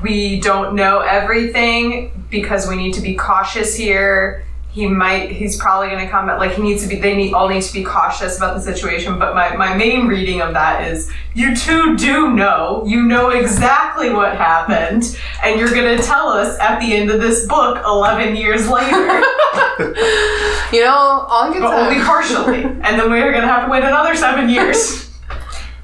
[0.02, 4.46] we don't know everything because we need to be cautious here.
[4.72, 7.34] He might he's probably going to come back like he needs to be they need
[7.34, 10.88] all need to be cautious about the situation but my, my main reading of that
[10.88, 12.84] is you two do know.
[12.86, 17.20] You know exactly what happened and you're going to tell us at the end of
[17.20, 19.24] this book 11 years later.
[20.72, 23.84] You know, all good but only partially and then we're going to have to wait
[23.84, 25.09] another seven years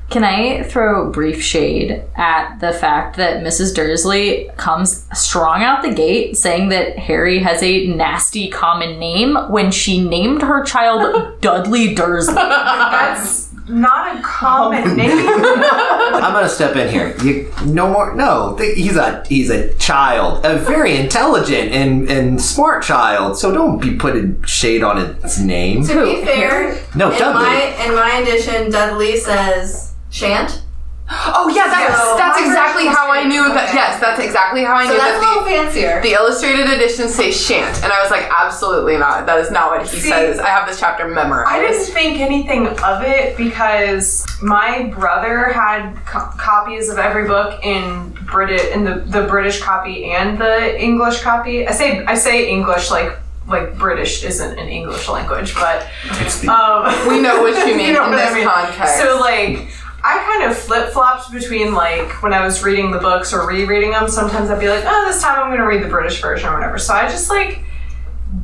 [0.09, 3.75] Can I throw brief shade at the fact that Mrs.
[3.75, 9.71] Dursley comes strong out the gate saying that Harry has a nasty common name when
[9.71, 12.35] she named her child Dudley Dursley?
[12.35, 17.15] that's not a common oh, name I'm gonna step in here.
[17.23, 18.13] You no more.
[18.15, 23.39] No, he's a he's a child, a very intelligent and and smart child.
[23.39, 25.83] So don't be putting shade on its name.
[25.87, 27.43] To be fair, No, in Dudley.
[27.43, 30.61] my in my edition, Dudley says shan't.
[31.07, 33.27] Oh yeah, that's So, that's my exactly version's how I great.
[33.27, 33.65] knew that.
[33.69, 33.75] Okay.
[33.77, 36.01] Yes, that's exactly how I So knew that's a little that fancier.
[36.01, 39.27] the the illustrated edition say shan't, and I was like, absolutely not.
[39.27, 40.39] That is not what he See, says.
[40.39, 41.51] I have this chapter memorized.
[41.53, 47.63] I didn't think anything of it because my brother had co- copies of every book
[47.63, 51.67] in British in the, the British copy and the English copy.
[51.67, 53.11] I say I say English like
[53.47, 55.85] like British isn't an English language, but
[56.25, 58.47] It's the um, We know what you mean know in what I this mean.
[58.47, 58.97] context.
[58.97, 59.69] So like.
[60.07, 63.89] I kind of flip flopped between like when I was reading the books or rereading
[63.89, 64.07] them.
[64.07, 66.53] Sometimes I'd be like, "Oh, this time I'm going to read the British version or
[66.53, 67.63] whatever." So I just like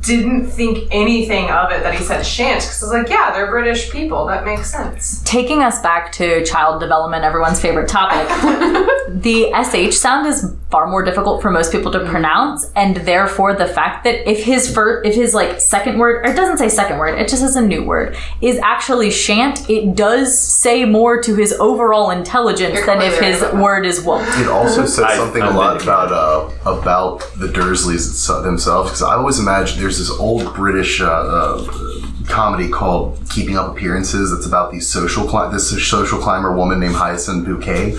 [0.01, 3.49] didn't think anything of it that he said shan't because I was like, yeah, they're
[3.49, 4.25] British people.
[4.25, 5.21] That makes sense.
[5.23, 8.27] Taking us back to child development, everyone's favorite topic,
[9.09, 13.67] the SH sound is far more difficult for most people to pronounce, and therefore the
[13.67, 16.97] fact that if his first, if his like second word, or it doesn't say second
[16.97, 21.35] word, it just says a new word, is actually shan't, it does say more to
[21.35, 24.27] his overall intelligence You're than if his right word is won't.
[24.39, 29.15] It also says something I'm a lot about uh, about the Dursleys themselves because I
[29.15, 34.32] always imagine there's this old British uh, uh, comedy called Keeping Up Appearances.
[34.32, 37.97] It's about these social cli- this social climber woman named Hyacinth Bouquet,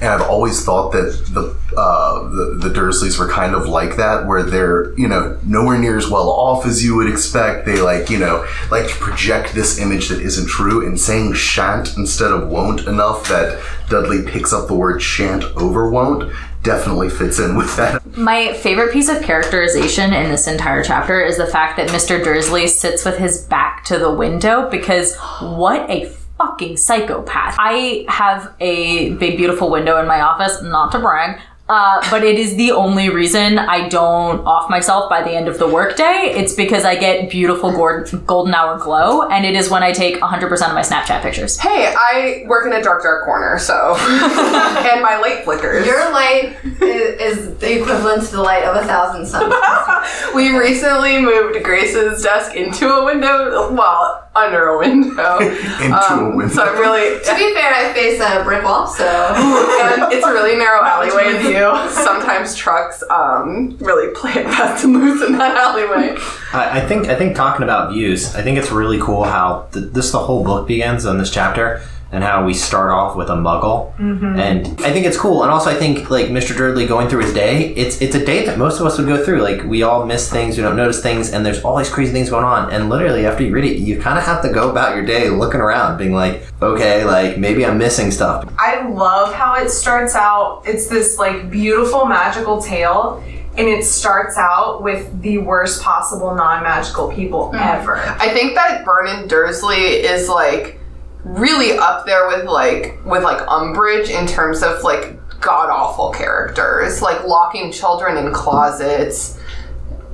[0.00, 4.26] and I've always thought that the, uh, the the Dursleys were kind of like that,
[4.26, 7.66] where they're you know nowhere near as well off as you would expect.
[7.66, 11.96] They like you know like to project this image that isn't true, and saying shan't
[11.96, 17.38] instead of won't enough that Dudley picks up the word shan't over won't definitely fits
[17.38, 18.16] in with that.
[18.16, 22.22] My favorite piece of characterization in this entire chapter is the fact that Mr.
[22.22, 27.56] Dursley sits with his back to the window because what a fucking psychopath.
[27.58, 31.38] I have a big, beautiful window in my office, not to brag.
[31.70, 35.60] Uh, but it is the only reason I don't off myself by the end of
[35.60, 36.34] the workday.
[36.34, 40.16] It's because I get beautiful gold- golden hour glow, and it is when I take
[40.16, 41.58] 100% of my Snapchat pictures.
[41.58, 45.86] Hey, I work in a dark, dark corner, so and my light flickers.
[45.86, 49.54] Your light is, is the equivalent to the light of a thousand suns.
[50.34, 55.38] we recently moved Grace's desk into a window, well, under a window.
[55.38, 56.54] Into Um, a window.
[56.54, 59.04] So I'm really, to be fair, I face a brick wall, so
[59.82, 61.34] and it's a really narrow alleyway.
[61.34, 61.90] with you.
[61.90, 66.16] Sometimes trucks um, really play it fast and loose in that alleyway.
[66.52, 69.92] I, I think I think talking about views, I think it's really cool how th-
[69.92, 73.36] this the whole book begins on this chapter and how we start off with a
[73.36, 74.38] muggle, mm-hmm.
[74.38, 75.42] and I think it's cool.
[75.42, 76.56] And also, I think like Mr.
[76.56, 79.24] Dudley going through his day, it's it's a day that most of us would go
[79.24, 79.42] through.
[79.42, 82.28] Like we all miss things, we don't notice things, and there's all these crazy things
[82.28, 82.72] going on.
[82.72, 85.30] And literally, after you read it, you kind of have to go about your day
[85.30, 88.52] looking around, being like, okay, like maybe I'm missing stuff.
[88.58, 90.62] I love how it starts out.
[90.66, 93.22] It's this like beautiful magical tale,
[93.56, 97.56] and it starts out with the worst possible non-magical people hmm.
[97.56, 97.98] ever.
[97.98, 100.79] I think that Vernon Dursley is like
[101.24, 107.02] really up there with like with like Umbridge in terms of like god awful characters,
[107.02, 109.38] like locking children in closets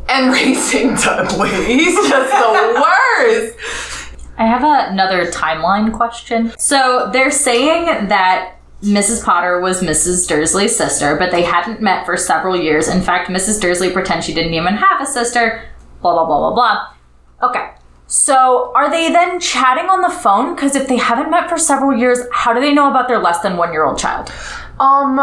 [0.09, 1.51] and raising Dudley.
[1.67, 2.85] He's just the
[3.19, 4.17] worst.
[4.39, 6.53] I have another timeline question.
[6.59, 9.25] So they're saying that Mrs.
[9.25, 10.29] Potter was Mrs.
[10.29, 12.89] Dursley's sister, but they hadn't met for several years.
[12.89, 13.61] In fact, Mrs.
[13.61, 15.67] Dursley pretends she didn't even have a sister.
[16.03, 17.49] Blah, blah, blah, blah, blah.
[17.49, 17.71] Okay.
[18.07, 20.55] So are they then chatting on the phone?
[20.55, 23.41] Because if they haven't met for several years, how do they know about their less
[23.41, 24.33] than one year old child?
[24.79, 25.21] Um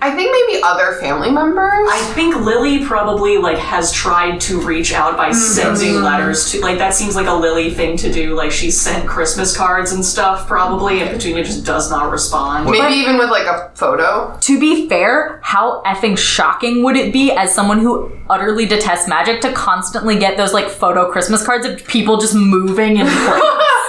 [0.00, 1.88] I think maybe other family members.
[1.90, 5.34] I think Lily probably like has tried to reach out by mm-hmm.
[5.34, 8.34] sending letters to like that seems like a Lily thing to do.
[8.34, 11.18] Like she sent Christmas cards and stuff probably, and mm-hmm.
[11.18, 12.70] Petunia just does not respond.
[12.70, 14.36] maybe even with like a photo.
[14.40, 19.40] To be fair, how effing shocking would it be as someone who utterly detests magic
[19.40, 23.42] to constantly get those like photo Christmas cards of people just moving in place?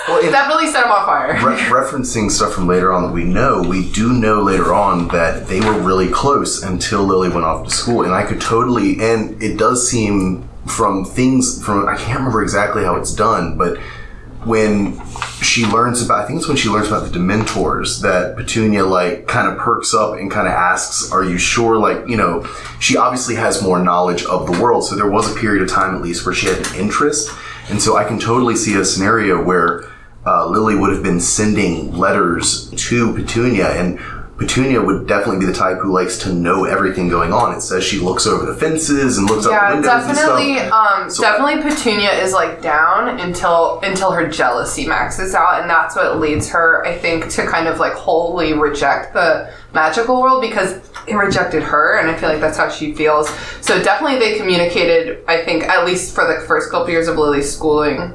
[0.09, 1.33] Well, if- Definitely set them on fire.
[1.33, 5.47] Re- referencing stuff from later on that we know, we do know later on that
[5.47, 8.99] they were really close until Lily went off to school, and I could totally.
[9.01, 13.77] And it does seem from things from I can't remember exactly how it's done, but
[14.45, 14.99] when
[15.41, 19.27] she learns about, I think it's when she learns about the Dementors that Petunia like
[19.27, 22.47] kind of perks up and kind of asks, "Are you sure?" Like you know,
[22.79, 25.95] she obviously has more knowledge of the world, so there was a period of time
[25.95, 27.31] at least where she had an interest,
[27.69, 29.85] and so I can totally see a scenario where
[30.25, 33.99] uh, Lily would have been sending letters to Petunia, and
[34.39, 37.53] Petunia would definitely be the type who likes to know everything going on.
[37.53, 40.57] It says she looks over the fences and looks out the Yeah, windows definitely.
[40.57, 40.91] and stuff.
[41.03, 45.95] Um, So- definitely, Petunia is like down until until her jealousy maxes out, and that's
[45.95, 50.75] what leads her, I think, to kind of like wholly reject the magical world because
[51.05, 53.29] it rejected her, and I feel like that's how she feels.
[53.61, 55.19] So definitely, they communicated.
[55.27, 58.13] I think at least for the first couple years of Lily's schooling.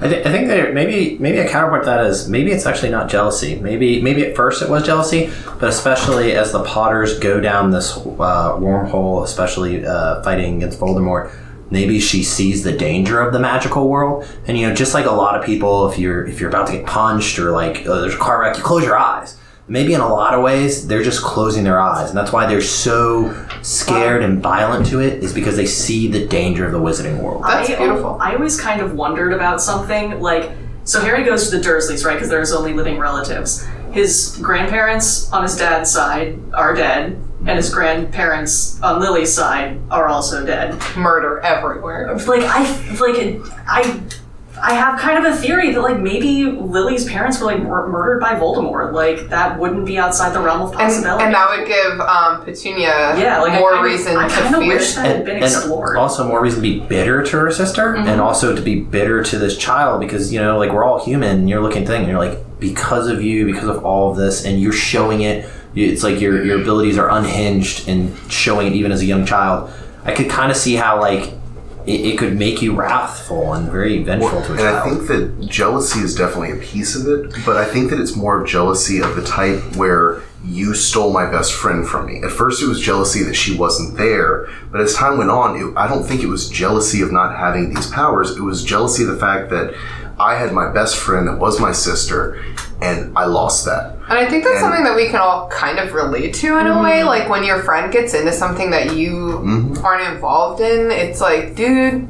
[0.00, 2.90] I, th- I think there maybe maybe a counterpoint to that is maybe it's actually
[2.90, 3.56] not jealousy.
[3.56, 7.96] Maybe maybe at first it was jealousy, but especially as the Potters go down this
[7.96, 11.32] uh, wormhole, especially uh, fighting against Voldemort,
[11.70, 14.26] maybe she sees the danger of the magical world.
[14.46, 16.72] And you know, just like a lot of people, if you're if you're about to
[16.74, 19.36] get punched or like uh, there's a car wreck, you close your eyes.
[19.68, 22.60] Maybe in a lot of ways they're just closing their eyes, and that's why they're
[22.62, 25.22] so scared and violent to it.
[25.22, 27.44] Is because they see the danger of the wizarding world.
[27.44, 28.18] That's I, beautiful.
[28.20, 30.50] I always kind of wondered about something like
[30.84, 32.14] so Harry goes to the Dursleys, right?
[32.14, 33.66] Because they're his only living relatives.
[33.92, 40.08] His grandparents on his dad's side are dead, and his grandparents on Lily's side are
[40.08, 40.80] also dead.
[40.96, 42.16] Murder everywhere.
[42.16, 42.62] Like I
[42.94, 44.00] like I
[44.62, 48.20] I have kind of a theory that like maybe Lily's parents were like mur- murdered
[48.20, 48.92] by Voldemort.
[48.92, 51.24] Like that wouldn't be outside the realm of possibility.
[51.24, 54.68] and that would give um, Petunia yeah, like more I kinda, reason I to fear.
[54.68, 55.96] wish that had been explored.
[55.96, 59.38] also more reason to be bitter to her sister and also to be bitter to
[59.38, 62.18] this child because you know like we're all human and you're looking thing and you're
[62.18, 66.20] like because of you because of all of this and you're showing it it's like
[66.20, 69.70] your your abilities are unhinged and showing it even as a young child
[70.04, 71.32] i could kind of see how like
[71.88, 75.48] it, it could make you wrathful and very vengeful to a And I think that
[75.48, 79.00] jealousy is definitely a piece of it, but I think that it's more of jealousy
[79.00, 82.22] of the type where you stole my best friend from me.
[82.22, 85.76] At first, it was jealousy that she wasn't there, but as time went on, it,
[85.76, 88.36] I don't think it was jealousy of not having these powers.
[88.36, 89.74] It was jealousy of the fact that
[90.20, 92.44] I had my best friend that was my sister,
[92.80, 93.94] and I lost that.
[94.08, 96.66] And I think that's And- something that we can all kind of relate to in
[96.66, 96.98] a way.
[97.00, 97.08] Mm-hmm.
[97.08, 99.84] Like when your friend gets into something that you mm-hmm.
[99.84, 102.08] aren't involved in, it's like, dude,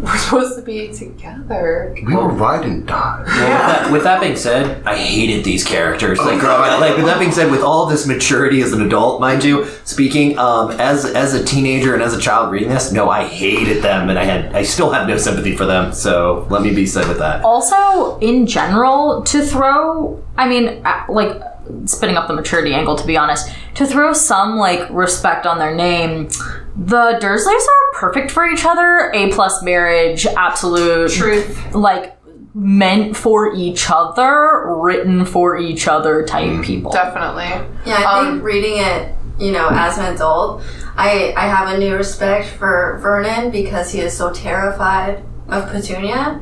[0.04, 1.94] we're supposed to be together.
[2.06, 3.22] We were ride and die.
[3.26, 6.18] Well, with, that, with that being said, I hated these characters.
[6.18, 6.80] Like growing up.
[6.80, 10.38] Like with that being said, with all this maturity as an adult, mind you, speaking
[10.38, 14.08] um, as as a teenager and as a child reading this, no, I hated them,
[14.08, 15.92] and I had I still have no sympathy for them.
[15.92, 17.44] So let me be said with that.
[17.44, 21.40] also in general to throw i mean uh, like
[21.86, 25.74] spinning up the maturity angle to be honest to throw some like respect on their
[25.74, 26.28] name
[26.76, 31.74] the dursleys are perfect for each other a plus marriage absolute Truth.
[31.74, 32.16] like
[32.54, 37.44] meant for each other written for each other type people Definitely.
[37.86, 40.62] Yeah, I Um, think reading it, you know, as an adult,
[40.96, 46.40] I I have a new respect for Vernon because he is so terrified of Petunia.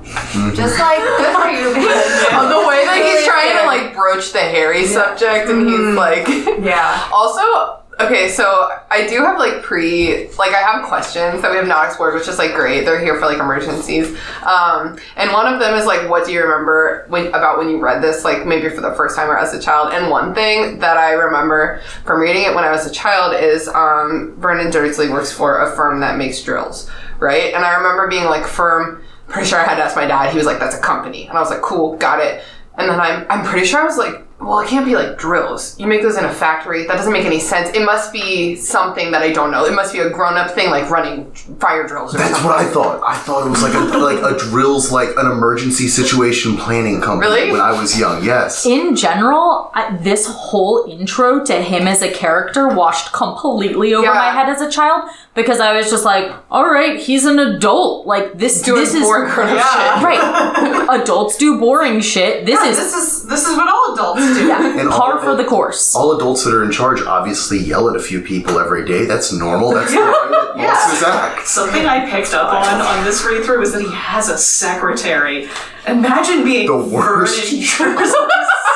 [0.54, 2.04] Just like good for you, man.
[2.32, 5.96] Oh, the way that he's Really trying to like broach the Harry subject, and he's
[5.96, 6.26] like,
[6.64, 7.08] Yeah.
[7.12, 8.44] also Okay, so
[8.92, 12.28] I do have like pre, like I have questions that we have not explored, which
[12.28, 12.84] is like great.
[12.84, 14.16] They're here for like emergencies.
[14.44, 17.80] Um, and one of them is like, what do you remember when, about when you
[17.80, 19.92] read this, like maybe for the first time or as a child?
[19.94, 23.66] And one thing that I remember from reading it when I was a child is
[23.66, 27.52] um, Vernon Dursley works for a firm that makes drills, right?
[27.52, 29.02] And I remember being like, firm.
[29.28, 30.30] Pretty sure I had to ask my dad.
[30.30, 32.42] He was like, "That's a company," and I was like, "Cool, got it."
[32.78, 35.78] And then I'm, I'm pretty sure I was like, well, it can't be like drills.
[35.78, 36.86] You make those in a factory.
[36.86, 37.68] That doesn't make any sense.
[37.76, 39.64] It must be something that I don't know.
[39.66, 41.30] It must be a grown up thing like running
[41.60, 42.48] fire drills or That's something.
[42.50, 43.02] what I thought.
[43.04, 47.30] I thought it was like a like a drills like an emergency situation planning company
[47.30, 47.52] Really?
[47.52, 48.24] when I was young.
[48.24, 48.64] Yes.
[48.66, 54.14] In general, I, this whole intro to him as a character washed completely over Yeah.
[54.14, 58.06] my head as a child because I was just like, all right, he's an adult.
[58.06, 59.96] Like this, Doing this is boring Yeah.
[59.98, 60.04] shit.
[60.04, 61.00] right.
[61.02, 62.46] Adults do boring shit.
[62.46, 64.37] This Yeah, is this is this is what all adults do.
[64.46, 65.94] yeah, And all par of for the course.
[65.94, 69.04] All adults that are in charge obviously yell at a few people every day.
[69.06, 69.72] That's normal.
[69.72, 71.46] That's the way that bosses act.
[71.48, 75.48] Something I picked up on on this read through is that he has a secretary.
[75.86, 77.50] Imagine being The worst.
[77.50, 78.14] Vernon Dursley's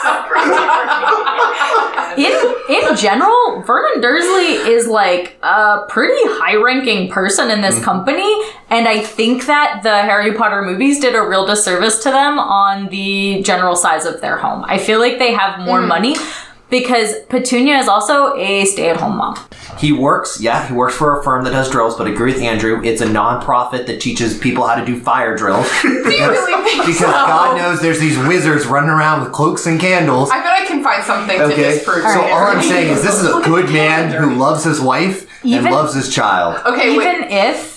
[0.03, 1.29] secretary.
[2.27, 7.85] in in general, Vernon Dursley is like a pretty high ranking person in this mm.
[7.85, 8.31] company,
[8.71, 12.89] and I think that the Harry Potter movies did a real disservice to them on
[12.89, 14.65] the general size of their home.
[14.67, 15.89] I feel like they have more mm.
[15.89, 16.17] money
[16.73, 19.39] because Petunia is also a stay at home mom.
[19.79, 22.43] He works, yeah, he works for a firm that does drills, but I agree with
[22.43, 22.83] Andrew.
[22.83, 25.69] It's a non-profit that teaches people how to do fire drills.
[25.83, 30.31] because because God knows there's these wizards running around with cloaks and candles.
[30.31, 32.03] I bet I can find something to Okay, disprove.
[32.05, 35.67] so all I'm saying is this is a good man who loves his wife Even-
[35.67, 36.61] and loves his child.
[36.67, 37.07] Okay, wait.
[37.07, 37.72] Even if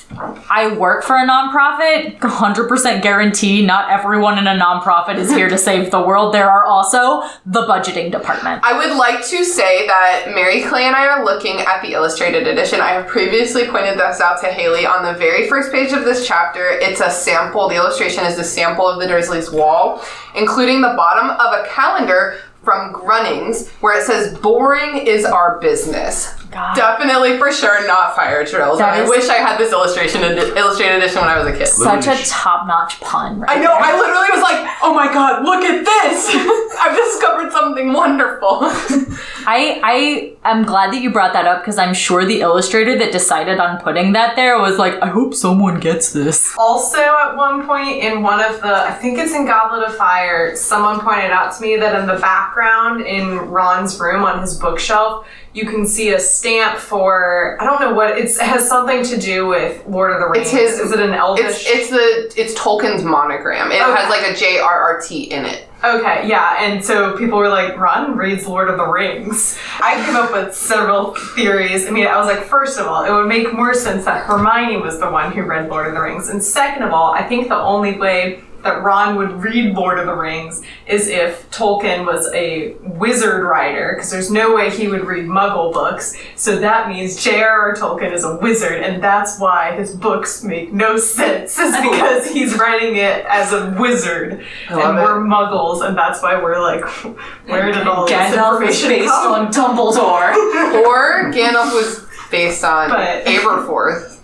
[0.49, 5.57] I work for a nonprofit, 100% guarantee not everyone in a nonprofit is here to
[5.65, 6.33] save the world.
[6.33, 8.63] There are also the budgeting department.
[8.63, 12.47] I would like to say that Mary Clay and I are looking at the illustrated
[12.47, 12.81] edition.
[12.81, 16.27] I have previously pointed this out to Haley on the very first page of this
[16.27, 16.69] chapter.
[16.69, 17.67] It's a sample.
[17.67, 20.03] The illustration is a sample of the Dursleys' wall,
[20.35, 26.33] including the bottom of a calendar from Grunnings where it says, Boring is our business.
[26.55, 26.73] God.
[26.75, 28.79] Definitely for sure not fire drills.
[28.79, 31.57] That I is- wish I had this illustration edi- illustrated edition when I was a
[31.57, 31.67] kid.
[31.67, 33.41] Such a top-notch pun.
[33.41, 33.81] Right I know, there.
[33.81, 36.29] I literally was like, oh my god, look at this!
[36.79, 38.59] I've discovered something wonderful.
[39.47, 43.11] I I am glad that you brought that up because I'm sure the illustrator that
[43.11, 46.55] decided on putting that there was like, I hope someone gets this.
[46.57, 50.55] Also, at one point in one of the, I think it's in Goblet of Fire,
[50.55, 55.27] someone pointed out to me that in the background in Ron's room on his bookshelf,
[55.55, 59.17] you can see a stamp for, I don't know what, it's, it has something to
[59.17, 60.47] do with Lord of the Rings.
[60.47, 61.45] It's his- Is it an Elvish?
[61.45, 63.71] It's it's the it's Tolkien's monogram.
[63.71, 63.95] It Okay.
[64.01, 65.67] has like a J-R-R-T in it.
[65.83, 69.57] Okay, yeah, and so people were like, Ron reads Lord of the Rings.
[69.79, 71.85] I came up with several theories.
[71.87, 74.77] I mean, I was like, first of all, it would make more sense that Hermione
[74.77, 76.27] was the one who read Lord of the Rings.
[76.29, 80.07] And second of all, I think the only way that Ron would read Lord of
[80.07, 85.05] the Rings is if Tolkien was a wizard writer, because there's no way he would
[85.05, 86.17] read muggle books.
[86.35, 87.75] So that means J.R.R.
[87.75, 92.57] Tolkien is a wizard, and that's why his books make no sense, is because he's
[92.57, 94.43] writing it as a wizard.
[94.69, 95.01] And it.
[95.03, 96.83] we're muggles, and that's why we're like,
[97.45, 99.33] where did all this Gandalf is information based come?
[99.33, 100.33] on Dumbledore.
[100.85, 104.17] Or Gandalf was based on But- Aberforth,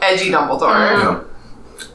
[0.00, 0.60] edgy Dumbledore.
[0.60, 1.02] Mm.
[1.02, 1.24] Yeah.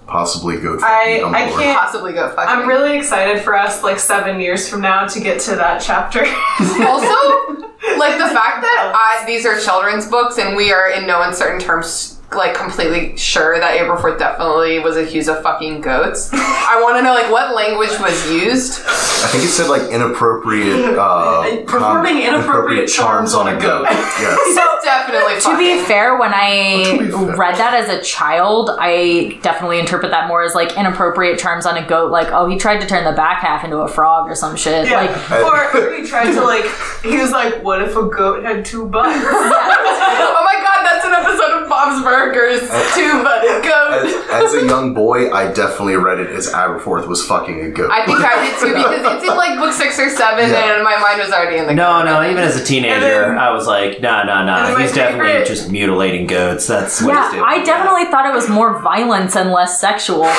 [0.08, 0.82] Possibly goat.
[0.84, 2.50] I- I can't- Possibly go fucking.
[2.50, 6.20] I'm really excited for us, like seven years from now, to get to that chapter.
[6.86, 7.64] also
[7.98, 11.60] like the fact that I, these are children's books and we are in no uncertain
[11.60, 16.30] terms like completely sure that Aberforth definitely was accused of fucking goats.
[16.34, 18.82] I want to know like what language was used.
[18.86, 20.98] I think it said like inappropriate.
[20.98, 23.84] Uh, Performing com- inappropriate charms on a goat.
[23.90, 24.38] yes.
[24.42, 27.36] It's definitely To be fair, when I fair.
[27.36, 31.78] read that as a child, I definitely interpret that more as like inappropriate charms on
[31.78, 34.36] a goat, like oh he tried to turn the back half into a frog or
[34.36, 34.88] some shit.
[34.88, 35.02] Yeah.
[35.02, 36.66] Like or he tried to like,
[37.04, 39.16] he was like, what if a goat had two butts?
[39.26, 42.15] oh my god, that's an episode of Bob's Burgers.
[42.20, 44.06] Two butted goat.
[44.32, 47.92] As, as a young boy, I definitely read it as Aberforth was fucking a goat.
[47.92, 50.76] I think I did too because it's in like book six or seven Yeah.
[50.76, 53.52] and my mind was already in the No, no, even as a teenager, then- I
[53.52, 54.76] was like, no, no, And no.
[54.78, 56.68] He's my definitely favorite- just mutilating goats.
[56.68, 57.44] That's what he's yeah, doing.
[57.46, 60.24] I definitely thought it was more violence and less sexual.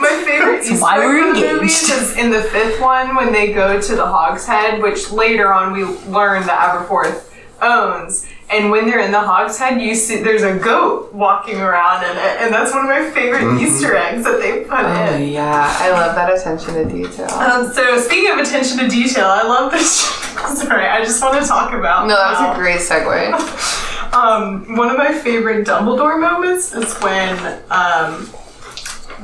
[0.00, 1.90] My favorite Easter why we're engaged.
[1.90, 5.72] is in the fifth one when they go to the Hog's Head, which later on
[5.72, 7.28] we learn that Aberforth
[7.60, 8.26] owns.
[8.52, 12.36] And when they're in the Hogshead, you see there's a goat walking around in it,
[12.42, 15.28] and that's one of my favorite Easter eggs that they put Oh in.
[15.30, 17.30] yeah, I love that attention to detail.
[17.30, 20.00] Um, so speaking of attention to detail, I love this.
[20.58, 22.06] Sorry, I just want to talk about.
[22.08, 23.78] No, that was how- a great segue.
[24.12, 27.34] Um, one of my favorite Dumbledore moments is when
[27.70, 28.32] um, D-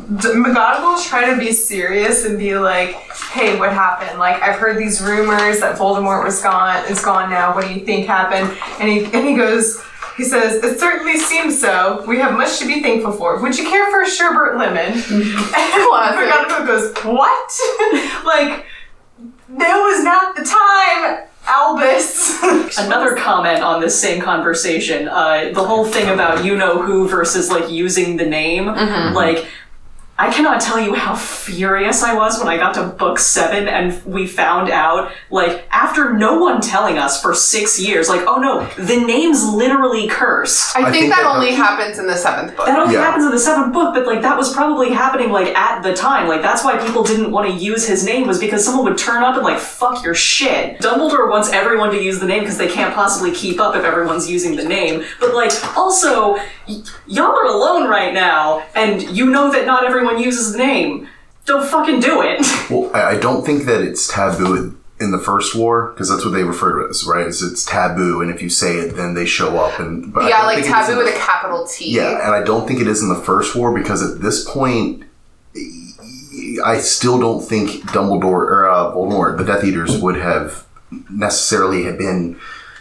[0.06, 2.90] McGonagall's trying to be serious and be like,
[3.30, 4.18] "Hey, what happened?
[4.18, 7.54] Like, I've heard these rumors that Voldemort was gone, is gone now.
[7.54, 9.82] What do you think happened?" And he and he goes.
[10.16, 12.04] He says, It certainly seems so.
[12.04, 13.40] We have much to be thankful for.
[13.40, 14.94] Would you care for a sherbet lemon?
[15.12, 15.86] And
[16.18, 17.52] McGonagall goes, What?
[18.26, 18.66] like,
[19.50, 22.42] that was not the time, Albus.
[22.78, 27.48] Another comment on this same conversation, uh, the whole thing about you know who versus
[27.48, 29.46] like using the name, like.
[30.20, 34.04] I cannot tell you how furious I was when I got to book seven and
[34.04, 38.66] we found out, like, after no one telling us for six years, like, oh no,
[38.84, 40.76] the name's literally cursed.
[40.76, 42.66] I, I think, think that, that- only happens in the seventh book.
[42.66, 43.02] That only Yeah.
[43.04, 46.26] happens in the seventh book, but like that was probably happening like at the time.
[46.26, 49.22] Like that's why people didn't want to use his name was because someone would turn
[49.22, 50.78] up and like fuck your shit.
[50.80, 54.28] Dumbledore wants everyone to use the name because they can't possibly keep up if everyone's
[54.28, 55.04] using the name.
[55.20, 56.48] But like also, y-
[57.06, 61.08] y'all are alone right now, and you know that not everyone uses the name.
[61.46, 62.46] Don't fucking do it.
[62.70, 66.32] Well, I, I don't think that it's taboo in the first war because that's what
[66.32, 67.26] they refer to it as, right?
[67.26, 69.80] It's, it's taboo, and if you say it, then they show up.
[69.80, 71.90] And but I yeah, don't like think it is taboo in with a capital T.
[71.90, 75.04] Yeah, and I don't think it is in the first war because at this point,
[76.64, 80.66] I still don't think Dumbledore or uh, Voldemort, the Death Eaters, would have
[81.10, 82.38] necessarily have been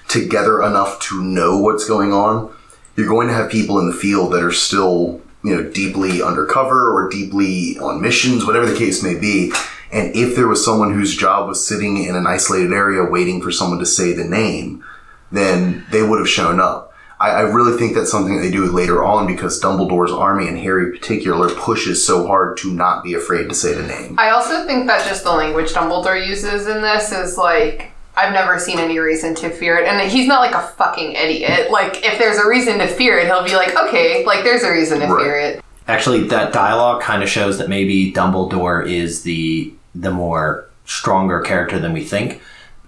[0.07, 2.53] together enough to know what's going on.
[2.97, 6.91] You're going to have people in the field that are still, you know, deeply undercover
[6.91, 9.53] or deeply on missions, whatever the case may be.
[9.91, 13.51] And if there was someone whose job was sitting in an isolated area waiting for
[13.51, 14.83] someone to say the name,
[15.31, 16.91] then they would have shown up.
[17.19, 20.85] I, I really think that's something they do later on because Dumbledore's army and Harry
[20.85, 24.19] in particular pushes so hard to not be afraid to say the name.
[24.19, 28.57] I also think that just the language Dumbledore uses in this is like I've never
[28.59, 31.69] seen any reason to fear it, and he's not like a fucking idiot.
[31.71, 34.71] Like if there's a reason to fear it, he'll be like, okay, like there's a
[34.71, 35.21] reason to Right.
[35.23, 35.63] fear it.
[35.87, 41.79] Actually, that dialogue kind of shows that maybe Dumbledore is the the more stronger character
[41.79, 42.41] than we think,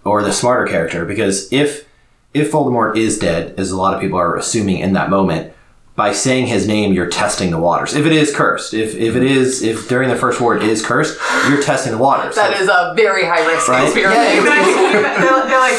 [0.04, 1.06] or the smarter character.
[1.06, 1.86] Because if
[2.34, 5.54] if Voldemort is dead, as a lot of people are assuming in that moment,
[6.00, 7.94] by saying his name, you're testing the waters.
[7.94, 10.84] If it is cursed, if if it is, if during the first war it is
[10.84, 11.20] cursed,
[11.50, 12.36] you're testing the waters.
[12.36, 13.84] That is a very high risk Right?
[13.84, 15.74] I mean, they're, they're like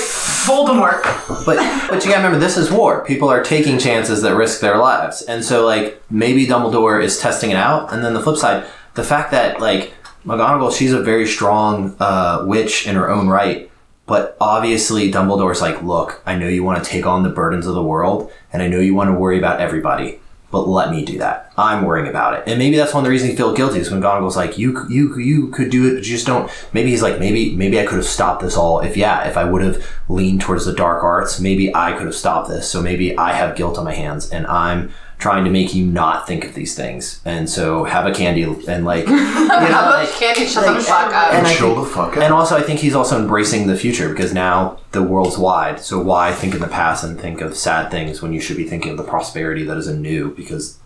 [0.44, 1.00] Voldemort.
[1.46, 1.56] But
[1.88, 3.02] but you gotta remember, this is war.
[3.02, 7.50] People are taking chances that risk their lives, and so like maybe Dumbledore is testing
[7.50, 7.90] it out.
[7.90, 8.66] And then the flip side,
[8.96, 9.94] the fact that like
[10.26, 13.69] McGonagall, she's a very strong uh, witch in her own right,
[14.10, 17.74] but obviously Dumbledore's like, look, I know you want to take on the burdens of
[17.74, 20.18] the world, and I know you want to worry about everybody.
[20.50, 21.52] But let me do that.
[21.56, 23.78] I'm worrying about it, and maybe that's one of the reasons he felt guilty.
[23.78, 26.90] Is when McGonagall's like, "You, you, you could do it, but you just don't." Maybe
[26.90, 28.80] he's like, "Maybe, maybe I could have stopped this all.
[28.80, 32.16] If yeah, if I would have leaned towards the dark arts, maybe I could have
[32.16, 32.68] stopped this.
[32.68, 36.26] So maybe I have guilt on my hands, and I'm trying to make you not
[36.26, 37.20] think of these things.
[37.24, 40.82] And so have a candy and like, you know, How about like- candy shut the
[40.82, 41.34] fuck up?
[41.34, 44.08] And I Chill think- the fuck and also, I think he's also embracing the future
[44.08, 45.78] because now the world's wide.
[45.80, 48.64] So why think in the past and think of sad things when you should be
[48.64, 50.34] thinking of the prosperity that is anew?
[50.34, 50.78] Because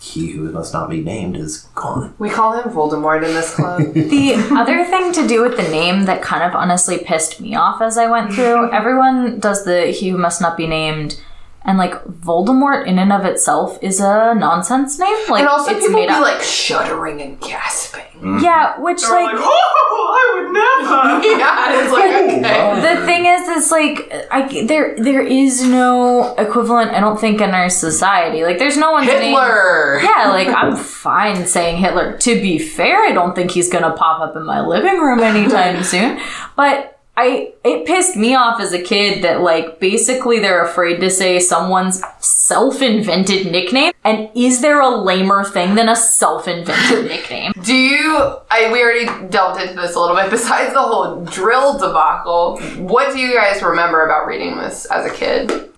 [0.00, 2.12] he who must not be named is gone.
[2.18, 3.80] we call him Voldemort in this club.
[3.94, 7.80] The other thing to do with the name that kind of honestly pissed me off
[7.80, 11.20] as I went through, everyone does the he who must not be named.
[11.64, 15.16] And like Voldemort in and of itself is a nonsense name.
[15.28, 16.22] Like and also it's people made be up.
[16.22, 18.02] like shuddering and gasping.
[18.22, 18.42] Mm.
[18.42, 21.26] yeah, which They're like like, oh, I would never.
[21.38, 22.10] yeah, it's like
[22.84, 23.00] okay.
[23.00, 27.50] the thing is is like I there there is no equivalent I don't think in
[27.50, 28.44] our society.
[28.44, 30.00] Like there's no one's name Hitler.
[30.02, 32.16] Yeah, like I'm fine saying Hitler.
[32.18, 35.82] To be fair, I don't think he's gonna pop up in my living room anytime
[35.82, 36.20] soon.
[36.56, 41.10] But I it pissed me off as a kid that like basically they're afraid to
[41.10, 43.92] say someone's self-invented nickname.
[44.04, 47.52] And is there a lamer thing than a self-invented nickname?
[47.62, 48.36] Do you?
[48.50, 50.30] I we already delved into this a little bit.
[50.30, 55.14] Besides the whole drill debacle, what do you guys remember about reading this as a
[55.14, 55.71] kid?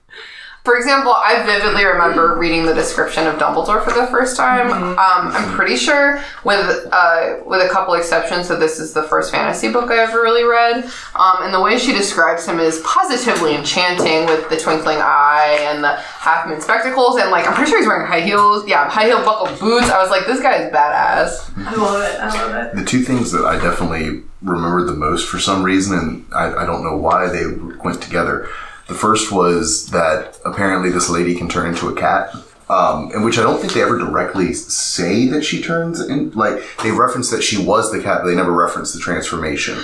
[0.64, 4.72] For example, I vividly remember reading the description of Dumbledore for the first time.
[4.72, 9.30] Um, I'm pretty sure, with uh, with a couple exceptions, that this is the first
[9.30, 10.84] fantasy book I ever really read.
[11.16, 15.84] Um, and the way she describes him is positively enchanting, with the twinkling eye and
[15.84, 18.66] the half moon spectacles, and like I'm pretty sure he's wearing high heels.
[18.66, 19.90] Yeah, high heel buckled boots.
[19.90, 21.52] I was like, this guy is badass.
[21.58, 22.18] I love it.
[22.18, 22.74] I love it.
[22.74, 26.64] The two things that I definitely remembered the most for some reason, and I, I
[26.64, 27.44] don't know why they
[27.84, 28.48] went together.
[28.88, 32.34] The first was that apparently this lady can turn into a cat.
[32.66, 36.30] Um, in which I don't think they ever directly say that she turns in.
[36.30, 39.78] Like they reference that she was the cat, but they never reference the transformation.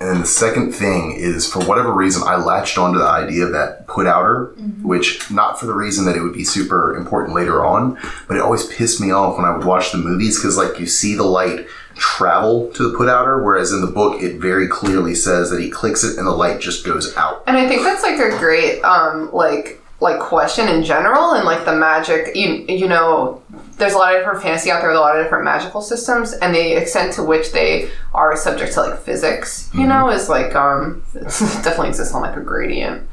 [0.00, 3.52] And then the second thing is, for whatever reason, I latched onto the idea of
[3.52, 4.46] that put outer,
[4.82, 8.42] which not for the reason that it would be super important later on, but it
[8.42, 11.22] always pissed me off when I would watch the movies because, like, you see the
[11.24, 11.66] light
[12.00, 15.70] travel to the put outer, whereas in the book it very clearly says that he
[15.70, 17.44] clicks it and the light just goes out.
[17.46, 21.66] And I think that's like a great um like like question in general and like
[21.66, 23.42] the magic you you know
[23.76, 26.32] there's a lot of different fantasy out there with a lot of different magical systems
[26.32, 30.54] and the extent to which they are subject to like physics you know is like
[30.54, 31.28] um it
[31.62, 33.06] definitely exists on like a gradient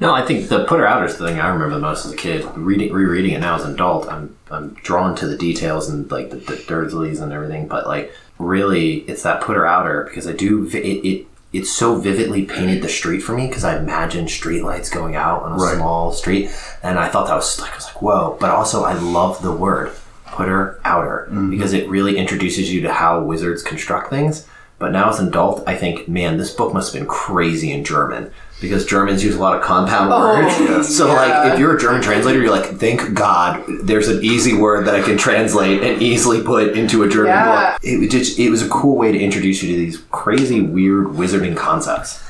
[0.00, 2.16] No, I think the putter outer is the thing I remember the most as a
[2.16, 2.44] kid.
[2.56, 6.30] Reading, rereading it now as an adult, I'm I'm drawn to the details and like
[6.30, 7.66] the, the Dursleys and everything.
[7.66, 10.74] But like, really, it's that putter outer because I do it.
[10.74, 15.16] it it so vividly painted the street for me because I imagined street lights going
[15.16, 15.76] out on a Right.
[15.76, 16.50] small street,
[16.82, 18.36] and I thought that was like I was like whoa.
[18.38, 19.92] But also, I love the word
[20.26, 21.50] putter outer mm-hmm.
[21.50, 24.46] because it really introduces you to how wizards construct things.
[24.78, 27.82] But now as an adult, I think, man, this book must have been crazy in
[27.82, 28.30] German
[28.60, 30.88] because Germans use a lot of compound oh, words.
[30.98, 34.86] So, like, if you're a German translator, you're like, thank God there's an easy word
[34.86, 37.72] that I can translate and easily put into a German Yeah.
[37.72, 37.80] book.
[37.84, 41.08] It, was just, it was a cool way to introduce you to these crazy, weird
[41.08, 42.22] wizarding concepts.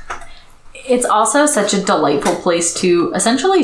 [0.74, 3.62] It's also such a delightful place to essentially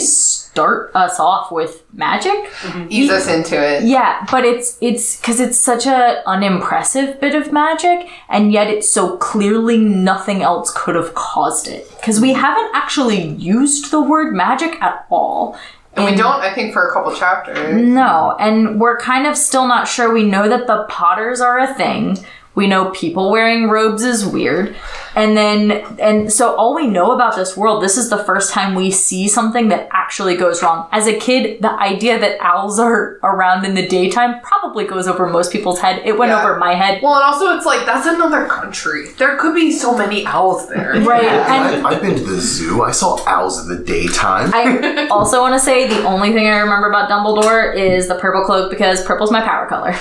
[0.55, 2.33] start us off with magic.
[2.33, 2.87] Mm-hmm.
[2.89, 7.53] ease us into it Yeah, but it's it's because it's such a unimpressive bit of
[7.53, 11.91] magic, and yet it's so clearly nothing else could have caused it.
[11.97, 13.21] Because we haven't actually
[13.55, 15.59] used the word magic at all.
[15.97, 19.67] and we don't i think for a couple chapters No, and we're kind of still
[19.67, 20.13] not sure.
[20.13, 22.19] We know that the Potters are a thing.
[22.55, 24.77] We know people wearing robes is weird.
[25.17, 28.75] And then, and so all we know about this world, this is the first time
[28.75, 30.89] we see something that actually goes wrong.
[30.93, 35.27] As a kid, the idea that owls are around in the daytime probably goes over
[35.29, 36.03] most people's head.
[36.05, 36.43] It went Yeah.
[36.43, 37.01] over my head.
[37.03, 40.93] well and also it's like that's another country there could be so many owls there
[41.01, 41.25] Right.
[41.25, 42.83] And I, I've been to the zoo.
[42.83, 44.51] I saw owls in the daytime.
[44.55, 48.45] I also want to say the only thing I remember about Dumbledore is the purple
[48.45, 49.95] cloak because purple's my power color.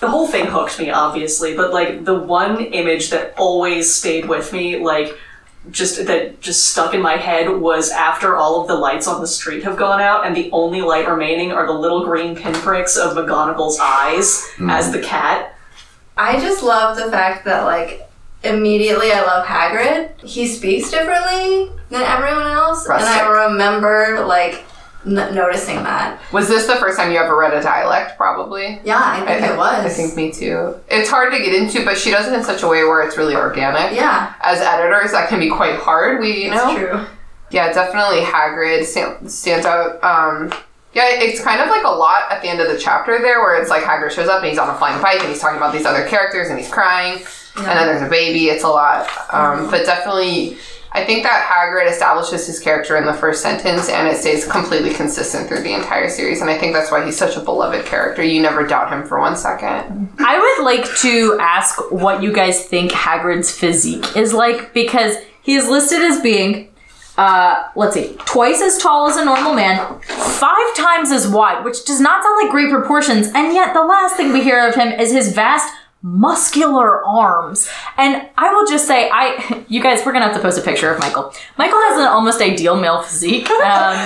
[0.00, 4.52] The whole thing hooked me obviously but like the one image that always stayed with
[4.52, 5.16] me like
[5.70, 9.26] just that just stuck in my head was after all of the lights on the
[9.26, 13.16] street have gone out and the only light remaining are the little green pinpricks of
[13.16, 14.70] McGonagall's eyes hmm.
[14.70, 15.54] as the cat.
[16.16, 18.08] I just love the fact that like
[18.44, 20.20] immediately I love Hagrid.
[20.22, 24.64] He speaks differently than everyone else, and I remember like
[25.06, 26.20] n- noticing that.
[26.32, 29.56] was this the first time you ever read a dialect probably Yeah, I think it
[29.56, 29.84] was.
[29.84, 30.74] I think me too.
[30.90, 33.16] It's hard to get into, but she does it in such a way where it's
[33.16, 33.92] really organic.
[33.96, 36.20] Yeah, As editors, that can be quite hard.
[36.20, 37.06] We, you it's know, true.
[37.50, 40.02] yeah, definitely Hagrid stand, stands out.
[40.04, 40.52] Um,
[40.92, 43.60] yeah, it's kind of like a lot at the end of the chapter there, where
[43.60, 45.72] it's like Hagrid shows up and he's on a flying bike and he's talking about
[45.72, 47.18] these other characters and he's crying,
[47.56, 48.46] and then there's a baby.
[48.46, 50.56] It's a lot, um, but definitely.
[50.92, 54.94] I think that Hagrid establishes his character in the first sentence and it stays completely
[54.94, 56.40] consistent through the entire series.
[56.40, 58.22] And I think that's why he's such a beloved character.
[58.22, 60.10] You never doubt him for one second.
[60.18, 65.54] I would like to ask what you guys think Hagrid's physique is like because he
[65.54, 66.68] is listed as being,
[67.16, 71.84] uh, let's see, twice as tall as a normal man, five times as wide, which
[71.84, 74.88] does not sound like great proportions, and yet the last thing we hear of him
[74.98, 75.72] is his vast
[76.06, 77.68] muscular arms.
[77.96, 80.88] And I will just say, I, you guys, we're gonna have to post a picture
[80.92, 81.32] of Michael.
[81.58, 83.48] Michael has an almost ideal male physique.
[83.66, 83.98] Um,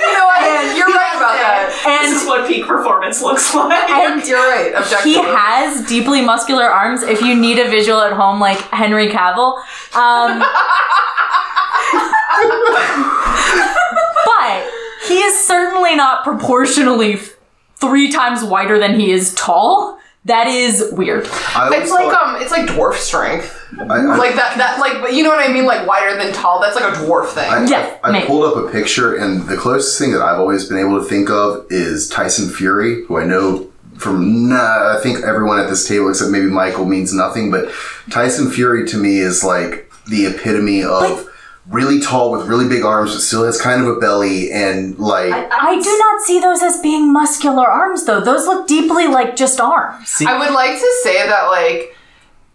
[0.00, 0.76] you know what?
[0.76, 1.82] You're right about that.
[1.86, 4.72] and this is what peak performance looks like and You're right.
[5.04, 9.56] he has deeply muscular arms if you need a visual at home like henry cavill
[9.94, 10.42] um,
[14.24, 14.70] but
[15.08, 17.18] he is certainly not proportionally
[17.76, 22.36] three times wider than he is tall that is weird I always It's like thought-
[22.36, 23.58] um, it's like dwarf strength.
[23.78, 25.64] I, I, Like that, that, like, but you know what I mean?
[25.64, 26.60] Like wider than tall.
[26.60, 27.50] That's like a dwarf thing.
[27.50, 30.68] I, Yeah, I, I pulled up a picture, and the closest thing that I've always
[30.68, 35.24] been able to think of is Tyson Fury, who I know from nah, I think
[35.24, 37.72] everyone at this table except maybe Michael means nothing, but
[38.10, 41.28] Tyson Fury to me is like the epitome of
[41.68, 45.32] really tall with really big arms, but still has kind of a belly and like.
[45.32, 49.60] i do not see those as being muscular arms though those look deeply like just
[49.60, 51.96] arms I would like to say that like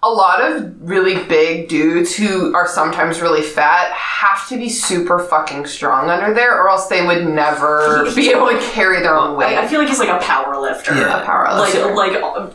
[0.04, 5.18] a lot of really big dudes who are sometimes really fat have to be super
[5.18, 9.36] fucking strong under there, or else they would never be able to carry their own
[9.36, 9.58] weight.
[9.58, 11.22] I, I feel like he's like a power lifter Yeah.
[11.24, 11.96] a power like lifter.
[11.96, 12.50] like uh,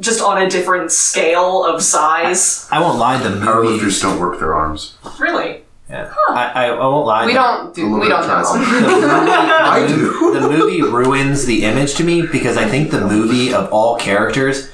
[0.00, 3.44] just on a different scale of size I won't lie, the movie.
[3.46, 4.96] Powerlifters don't work their arms.
[5.18, 6.12] really Yeah.
[6.30, 7.26] I, I, I won't lie.
[7.26, 7.98] We the- don't do.
[8.00, 8.40] We don't know.
[8.40, 10.32] of I do.
[10.34, 14.70] the movie ruins the image to me because I think the movie of all characters,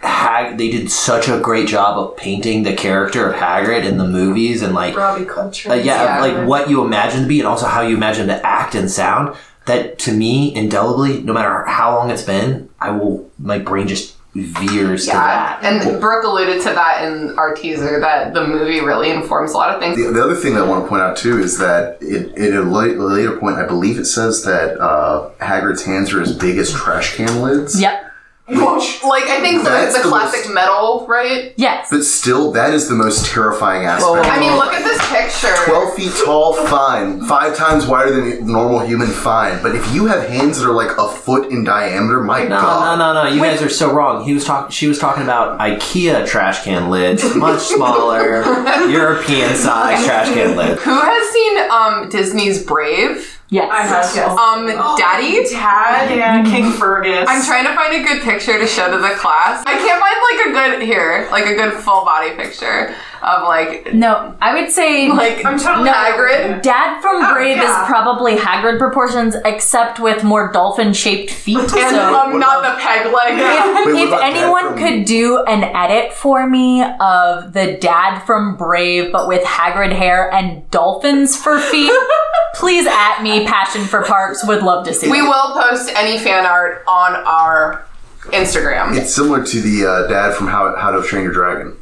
[0.00, 4.06] Hag they did such a great job of painting the character of Hagrid in the
[4.06, 5.72] movies and like Robbie Coltrane.
[5.78, 6.20] uh, yeah, Yeah.
[6.20, 9.36] like what you imagine to be and also how you imagine to act and sound.
[9.66, 14.15] That to me, indelibly, no matter how long it's been, I will my brain just
[14.44, 15.64] veers to Yeah, that.
[15.64, 19.74] and Brooke alluded to that in our teaser that the movie really informs a lot
[19.74, 19.96] of things.
[19.96, 22.52] The, the other thing that I want to point out too is that it, at
[22.54, 26.70] a later point, I believe it says that uh, Hagrid's hands are as big as
[26.72, 27.80] trash can lids.
[27.80, 28.05] Yep.
[28.48, 31.52] Which, Like I think the, That's the the classic most- metal, right?
[31.56, 31.88] Yes.
[31.90, 34.26] but still, that is the most terrifying aspect.
[34.28, 35.52] I mean, look at this picture.
[35.64, 37.24] 12 feet tall, fine.
[37.26, 39.60] Five times wider than a normal human, fine.
[39.62, 42.98] But if you have hands that are like a foot in diameter, my No, god.
[42.98, 43.34] no, no, no!
[43.34, 44.22] You guys are so wrong.
[44.24, 44.70] He was talking.
[44.70, 48.42] She was talking about IKEA trash can lids, much smaller,
[48.88, 50.80] European size trash can lids.
[50.82, 53.35] Who has seen um Disney's Brave?
[53.48, 53.70] Yes.
[53.70, 54.38] I have, yes.
[54.38, 54.66] Um,
[54.98, 55.48] Daddy.
[55.48, 57.26] Dad, yeah, King Fergus.
[57.28, 59.62] I'm trying to find a good picture to show to the class.
[59.66, 63.92] I can't find like a good here, like a good full body picture of like
[63.94, 65.92] No, I would say like I'm totally No.
[65.92, 66.62] Hagrid.
[66.62, 67.82] Dad from Oh, Brave yeah.
[67.82, 71.56] is probably Hagrid proportions, except with more dolphin-shaped feet.
[71.58, 73.34] And so um, not the peg leg.
[73.38, 79.12] if, Wait, if anyone could do an edit for me of the dad from Brave,
[79.12, 81.92] but with Hagrid hair and dolphins for feet,
[82.54, 83.46] please at me.
[83.46, 85.10] Passion for Parks would love to see.
[85.10, 85.22] We it.
[85.22, 87.84] will post any fan art on our
[88.26, 88.96] Instagram.
[88.96, 91.76] It's similar to the uh, dad from How, How to Train Your Dragon.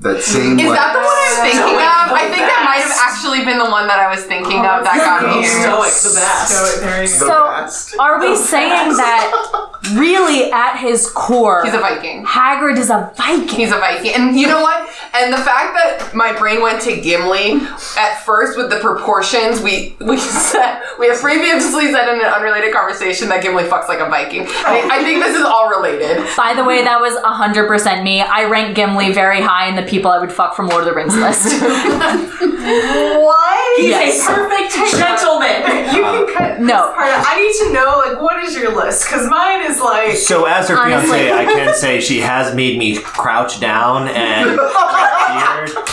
[0.00, 0.60] That same.
[0.60, 2.04] Is like, that the one I was thinking of?
[2.12, 4.84] the I think that might have actually been the one that I was thinking of
[4.84, 5.64] that got me here.
[5.64, 6.52] Stoic, the best.
[6.52, 7.24] So, there you go.
[7.24, 7.96] So, best?
[7.96, 12.24] Are we saying that really at his core, He's a Viking.
[12.24, 13.48] Hagrid is a Viking?
[13.48, 14.12] He's a Viking.
[14.14, 14.88] And you know what?
[15.14, 17.60] And the fact that my brain went to Gimli
[17.96, 22.72] at first with the proportions, we we said we have previously said in an unrelated
[22.74, 24.42] conversation that Gimli fucks like a Viking.
[24.48, 24.88] I, oh.
[24.90, 26.24] I think this is all related.
[26.36, 28.20] By the way, that was 100% me.
[28.20, 30.94] I rank Gimli very high in the people I would fuck from Lord of the
[30.94, 31.62] Rings list.
[32.66, 33.78] What?
[33.80, 34.22] He's Yes.
[34.28, 35.94] a perfect gentleman.
[35.94, 36.86] You can cut No.
[36.88, 37.24] this part out.
[37.26, 39.04] I need to know, like, what is your list?
[39.04, 40.16] Because mine is like.
[40.16, 41.10] So as her Honestly.
[41.18, 44.66] fiance, I can say she has made me crouch down and wear.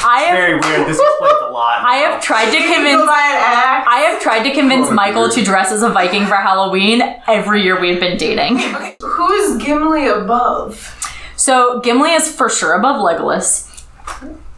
[0.05, 0.87] I have Very weird.
[0.87, 1.79] This explains a lot.
[1.83, 3.87] I have tried to convince by an act.
[3.89, 5.37] I have tried to convince Oh, Michael dear.
[5.37, 8.57] to dress as a Viking for Halloween every year we've been dating.
[9.01, 10.99] Who is Gimli above?
[11.35, 13.69] So Gimli is for sure above Legolas.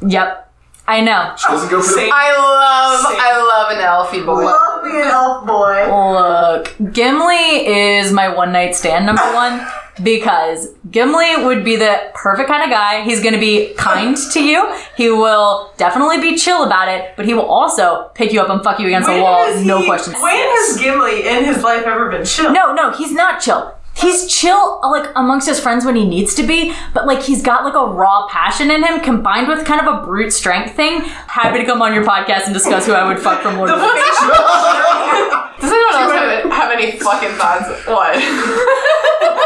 [0.06, 0.45] Yep.
[0.88, 1.34] I know.
[1.38, 2.10] She doesn't go for the.
[2.14, 4.44] I love I love an elfie boy.
[4.44, 5.88] Love me an elf boy.
[6.14, 9.66] Look, Gimli is my one night stand number one
[10.04, 13.02] because Gimli would be the perfect kind of guy.
[13.04, 14.72] He's going to be kind to you.
[14.96, 18.64] He will definitely be chill about it, but he will also pick you up and
[18.64, 20.16] fuck you against the wall, has no he- questions.
[20.22, 22.52] When has Gimli in his life ever been chill?
[22.52, 23.75] No, no, he's not chill.
[23.96, 27.64] He's chill like amongst his friends when he needs to be, but like he's got
[27.64, 31.00] like a raw passion in him combined with kind of a brute strength thing.
[31.28, 33.80] Happy to come on your podcast and discuss who I would fuck from Lord of
[33.80, 33.96] the Rings.
[35.62, 37.70] Does anyone else have, have any fucking thoughts?
[37.88, 38.20] What?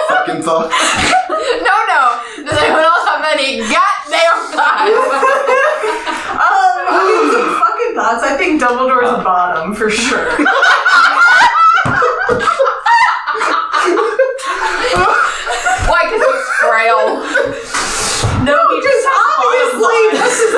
[0.10, 0.74] fucking thoughts.
[1.30, 2.02] no, no.
[2.44, 6.06] Does anyone else have any goddamn thoughts?
[6.30, 8.24] Um, I mean, some fucking thoughts.
[8.24, 10.38] I think Dumbledore's bottom for sure.
[15.90, 16.02] Why?
[16.06, 17.22] Because he's frail.
[18.44, 20.02] No, he just obviously.
[20.18, 20.54] What's his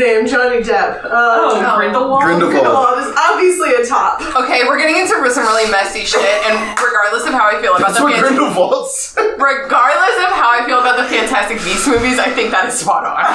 [0.00, 0.24] name?
[0.24, 0.32] What's?
[0.32, 1.04] Johnny Depp.
[1.04, 2.22] Oh, Um, Grindelwald?
[2.24, 2.50] Grindelwald.
[2.56, 4.20] Grindelwald is obviously a top.
[4.34, 7.88] Okay, we're getting into some really messy shit, and regardless of how I feel about
[7.94, 9.14] That's the what Fant- Grindelwald's.
[9.16, 13.04] regardless of how I feel about the Fantastic Beasts movies, I think that is spot
[13.04, 13.20] on.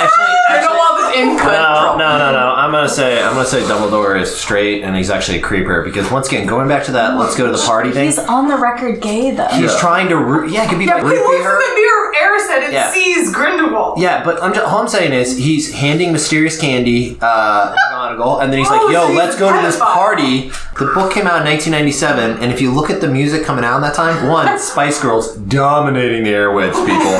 [0.00, 1.98] Actually, actually, Grindelwald is in no, control.
[1.98, 2.54] no, no, no.
[2.56, 6.10] I'm gonna say I'm gonna say Dumbledore is straight, and he's actually a creeper because
[6.10, 8.06] once again, going back to that, let's go to the party thing.
[8.06, 9.46] He's on the record gay though.
[9.48, 9.78] He's Yeah.
[9.78, 10.50] trying to root.
[10.50, 12.90] Yeah, it could be Yeah, like he looks in the mirror of Erised and Yeah.
[12.90, 13.89] sees Grindelwald.
[13.98, 18.52] Yeah, but I'm just, all I'm saying is he's handing mysterious candy uh, McGonagall, and
[18.52, 21.40] then he's like, Oh, "Yo, so let's go to this party." The book came out
[21.40, 24.58] in 1997, and if you look at the music coming out in that time, one
[24.70, 27.12] Spice Girls dominating the airwaves, people.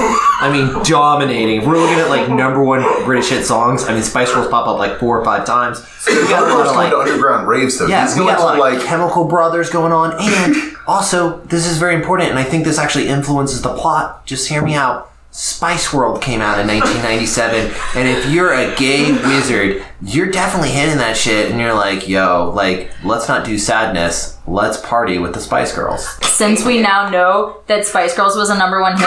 [0.43, 1.61] I mean, dominating.
[1.61, 4.67] If we're looking at like number one British hit songs, I mean, Spice Girls pop
[4.67, 5.85] up like four or five times.
[6.07, 7.87] We got a lot of like underground raves though.
[7.87, 8.81] yeah, He's we got a lot of like.
[8.87, 13.09] Chemical Brothers going on, and also this is very important, and I think this actually
[13.09, 14.25] influences the plot.
[14.25, 15.13] Just hear me out.
[15.33, 20.99] Spice World came out in 1997, and if you're a gay wizard, you're definitely hitting
[20.99, 21.51] that shit.
[21.51, 24.37] And you're like, yo, like, let's not do sadness.
[24.47, 26.09] Let's party with the Spice Girls.
[26.27, 29.07] Since we now know that Spice Girls was a number one hit,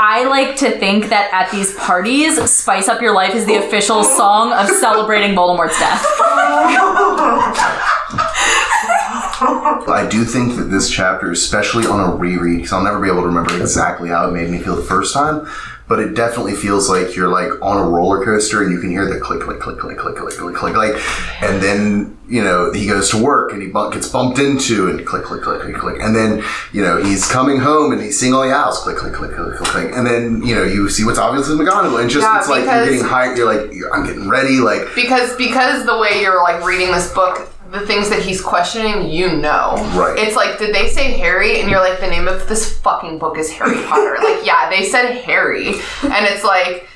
[0.00, 4.04] I like to think that at these parties, Spice Up Your Life is the official
[4.04, 6.04] song of celebrating Voldemort's death.
[9.88, 13.22] I do think that this chapter, especially on a reread, because I'll never be able
[13.22, 15.46] to remember exactly how it made me feel the first time,
[15.88, 19.06] but it definitely feels like you're like on a roller coaster and you can hear
[19.06, 20.94] the click, click, click, click, click, click, click, click, like,
[21.42, 25.06] and then you know he goes to work and he bump, gets bumped into and
[25.06, 28.34] click, click, click, click, click, and then you know he's coming home and he's seeing
[28.34, 31.04] all the owls, click, click, click, click, click, click, and then you know you see
[31.04, 34.28] what's obviously McGonagall, and just Yeah, it's like you're getting hyped, you're like I'm getting
[34.28, 38.40] ready, like because because the way you're like reading this book the things that he's
[38.40, 39.74] questioning you know.
[39.94, 40.16] Right.
[40.18, 41.60] it's like did they say harry?
[41.60, 44.16] And you're like the name of this fucking book is harry potter.
[44.22, 45.68] Like yeah they said harry.
[45.68, 46.88] And it's like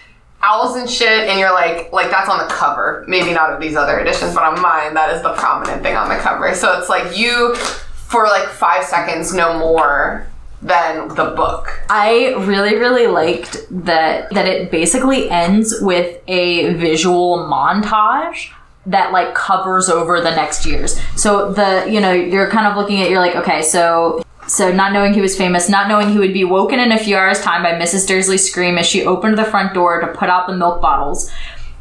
[0.42, 3.04] owls and shit and you're like like that's on the cover.
[3.06, 6.08] Maybe not of these other editions but on mine that is the prominent thing on
[6.08, 6.54] the cover.
[6.54, 10.26] So it's like you for like five seconds know more
[10.62, 11.80] than the book.
[11.90, 18.50] I really, really liked that that it basically ends with a visual montage
[18.86, 21.00] that like covers over the next years.
[21.16, 24.92] So the you know you're kind of looking at you're like okay so so not
[24.92, 27.62] knowing he was famous, not knowing he would be woken in a few hours time
[27.62, 28.08] by Mrs.
[28.08, 31.30] Dursley's scream as she opened the front door to put out the milk bottles.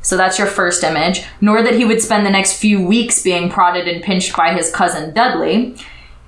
[0.04, 1.24] So that's your first image.
[1.41, 4.72] Nor that he would spend the next few weeks being prodded and pinched by his
[4.72, 5.76] cousin Dudley.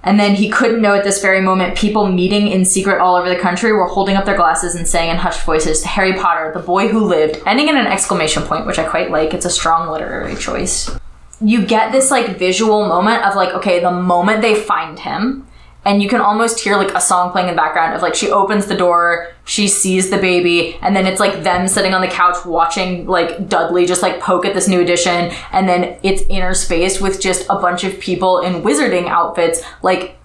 [0.04, 3.30] And then he couldn't know at this very moment people meeting in secret all over
[3.30, 6.60] the country were holding up their glasses and saying in hushed voices, Harry Potter, the
[6.60, 9.34] boy who lived, ending in an exclamation point, which I quite like.
[9.34, 10.92] It's a strong literary choice.
[11.40, 15.48] You get this like visual moment of like, okay, the moment they find him,
[15.86, 18.32] and you can almost hear like a song playing in the background of like she
[18.32, 22.08] opens the door, she sees the baby, and then it's like them sitting on the
[22.08, 27.02] couch watching like Dudley just like poke at this new edition, and then it's interspaced
[27.02, 30.18] with just a bunch of people in wizarding outfits like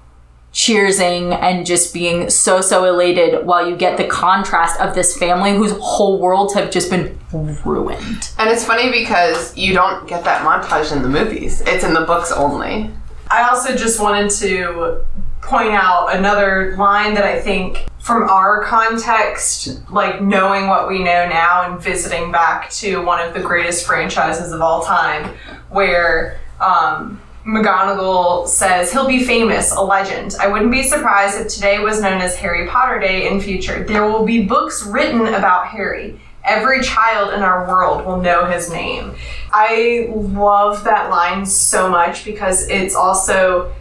[0.53, 5.55] cheersing and just being so so elated while you get the contrast of this family
[5.55, 8.31] whose whole worlds have just been ruined.
[8.39, 11.61] And it's funny because you don't get that montage in the movies.
[11.67, 12.91] It's in the books only.
[13.31, 15.05] I also just wanted to
[15.49, 21.27] point out another line that I think from our context, like knowing what we know
[21.27, 25.35] now and visiting back to one of the greatest franchises of all time,
[25.71, 30.35] where um, McGonagall says he'll be famous, a legend.
[30.39, 33.85] I wouldn't be surprised if today was known as Harry Potter Day in future.
[33.85, 36.21] There will be books written about Harry.
[36.45, 39.15] Every child in our world will know his name.
[39.51, 43.75] I love that line so much because it's also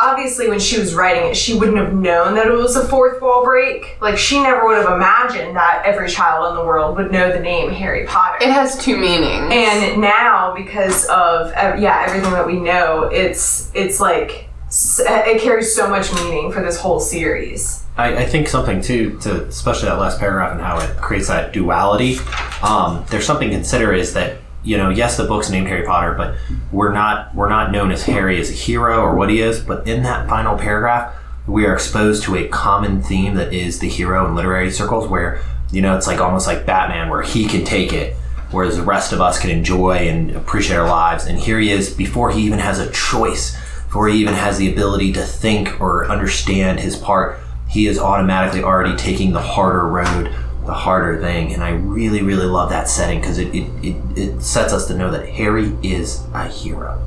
[0.00, 3.20] obviously when she was writing it, she wouldn't have known that it was a fourth
[3.20, 4.00] wall break.
[4.00, 7.40] Like she never would have imagined that every child in the world would know the
[7.40, 8.38] name Harry Potter.
[8.40, 9.52] It has two meanings.
[9.52, 15.88] and now because of yeah everything that we know, it's it's like it carries so
[15.88, 17.84] much meaning for this whole series.
[17.96, 21.52] I, I think something too, to especially that last paragraph and how it creates that
[21.52, 22.18] duality.
[22.62, 26.14] Um, there's something to consider is that you know, yes, the book's named Harry Potter,
[26.14, 26.36] but
[26.72, 29.60] we're not we're not known as Harry as a hero or what he is.
[29.60, 31.14] But in that final paragraph,
[31.46, 35.40] we are exposed to a common theme that is the hero in literary circles, where
[35.70, 38.14] you know it's like almost like Batman, where he can take it,
[38.50, 41.26] whereas the rest of us can enjoy and appreciate our lives.
[41.26, 43.54] And here he is before he even has a choice,
[43.84, 47.38] before he even has the ability to think or understand his part
[47.68, 50.34] he is automatically already taking the harder road,
[50.68, 51.54] the harder thing.
[51.54, 54.94] And I really, really love that setting because it, it, it, it sets us to
[54.94, 57.02] know that Harry is a hero.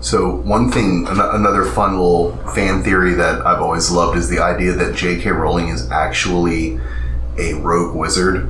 [0.00, 4.38] So one thing, an- another fun little fan theory that I've always loved is the
[4.38, 5.30] idea that J.K.
[5.32, 6.80] Rowling is actually
[7.38, 8.44] a rogue wizard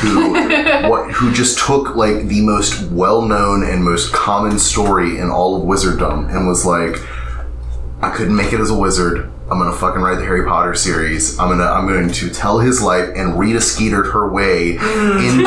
[0.00, 0.32] who
[0.90, 5.62] what who just took like the most well-known and most common story in all of
[5.62, 6.96] wizarddom and was like,
[8.02, 9.30] I couldn't make it as a wizard.
[9.50, 11.38] I'm gonna fucking write the Harry Potter series.
[11.38, 15.44] I'm gonna I'm going to tell his life and Rita Skeetered her way into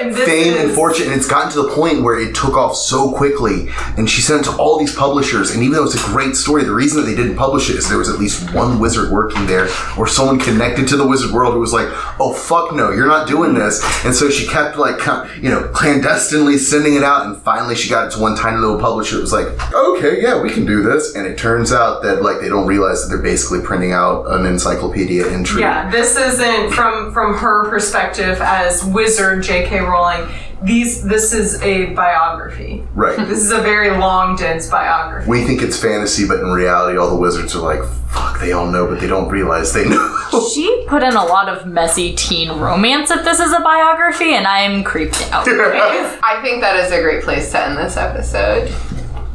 [0.00, 1.06] And fame and fortune.
[1.06, 3.68] And it's gotten to the point where it took off so quickly.
[3.96, 5.50] And she sent it to all these publishers.
[5.50, 7.88] And even though it's a great story, the reason that they didn't publish it is
[7.88, 9.68] there was at least one wizard working there
[9.98, 11.88] or someone connected to the wizard world who was like,
[12.20, 15.00] "Oh fuck no, you're not doing this." And so she kept like
[15.42, 17.26] you know clandestinely sending it out.
[17.26, 20.40] And finally, she got it to one tiny little publisher that was like, "Okay, yeah,
[20.40, 23.22] we can do this." And it turns out that like they don't realize that they're
[23.22, 25.60] basically printing out an encyclopedia entry.
[25.62, 29.80] Yeah, this isn't from from her perspective as wizard J.K.
[29.80, 30.28] Rowling.
[30.62, 32.84] these this is a biography.
[32.94, 33.16] Right.
[33.16, 35.28] This is a very long, dense biography.
[35.28, 38.70] We think it's fantasy, but in reality, all the wizards are like, fuck, they all
[38.70, 40.18] know, but they don't realize they know.
[40.54, 44.46] She put in a lot of messy teen romance if this is a biography, and
[44.46, 45.46] I'm creeped out.
[45.48, 48.72] I think that is a great place to end this episode.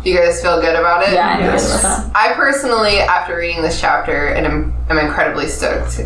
[0.08, 1.12] Do you guys feel good about it?
[1.12, 1.74] Yeah, I'm good Yes.
[1.74, 2.12] with that.
[2.16, 6.00] I personally, after reading this chapter, and I'm, I'm incredibly stoked.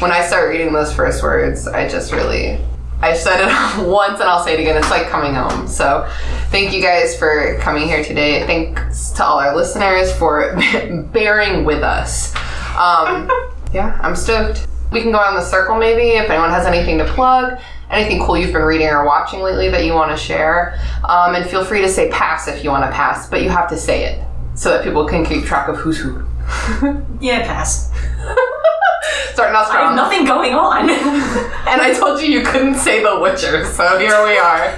[0.00, 2.58] When I start reading those first words, I just really,
[3.02, 4.78] I said it once and I'll say it again.
[4.78, 5.68] It's like coming home.
[5.68, 6.10] So,
[6.48, 8.46] thank you guys for coming here today.
[8.46, 10.56] Thanks to all our listeners for
[11.12, 12.34] bearing with us.
[12.78, 13.30] Um,
[13.74, 14.66] yeah, I'm stoked.
[14.90, 17.58] We can go around the circle maybe if anyone has anything to plug,
[17.90, 20.78] anything cool you've been reading or watching lately that you want to share.
[21.08, 23.68] Um, and feel free to say pass if you want to pass, but you have
[23.70, 24.24] to say it
[24.54, 26.22] so that people can keep track of who's who.
[27.20, 27.90] Yeah, pass.
[29.32, 29.82] Starting off strong.
[29.82, 30.90] I have nothing going on.
[31.66, 34.68] And I told you you couldn't say The Witcher, so here we are.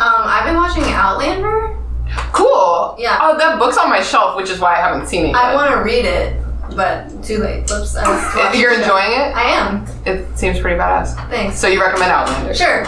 [0.00, 1.76] Um, I've been watching Outlander.
[2.32, 2.94] Cool.
[2.98, 3.18] Yeah.
[3.20, 5.36] Oh, that book's on my shelf, which is why I haven't seen it yet.
[5.36, 6.40] I want to read it,
[6.76, 7.68] but too late.
[7.70, 7.96] Whoops.
[7.96, 8.96] I was watching You're the show.
[8.96, 9.34] enjoying it?
[9.34, 9.86] I am.
[10.06, 11.14] It seems pretty badass.
[11.30, 11.58] Thanks.
[11.58, 12.54] So you recommend Outlander?
[12.54, 12.84] Sure.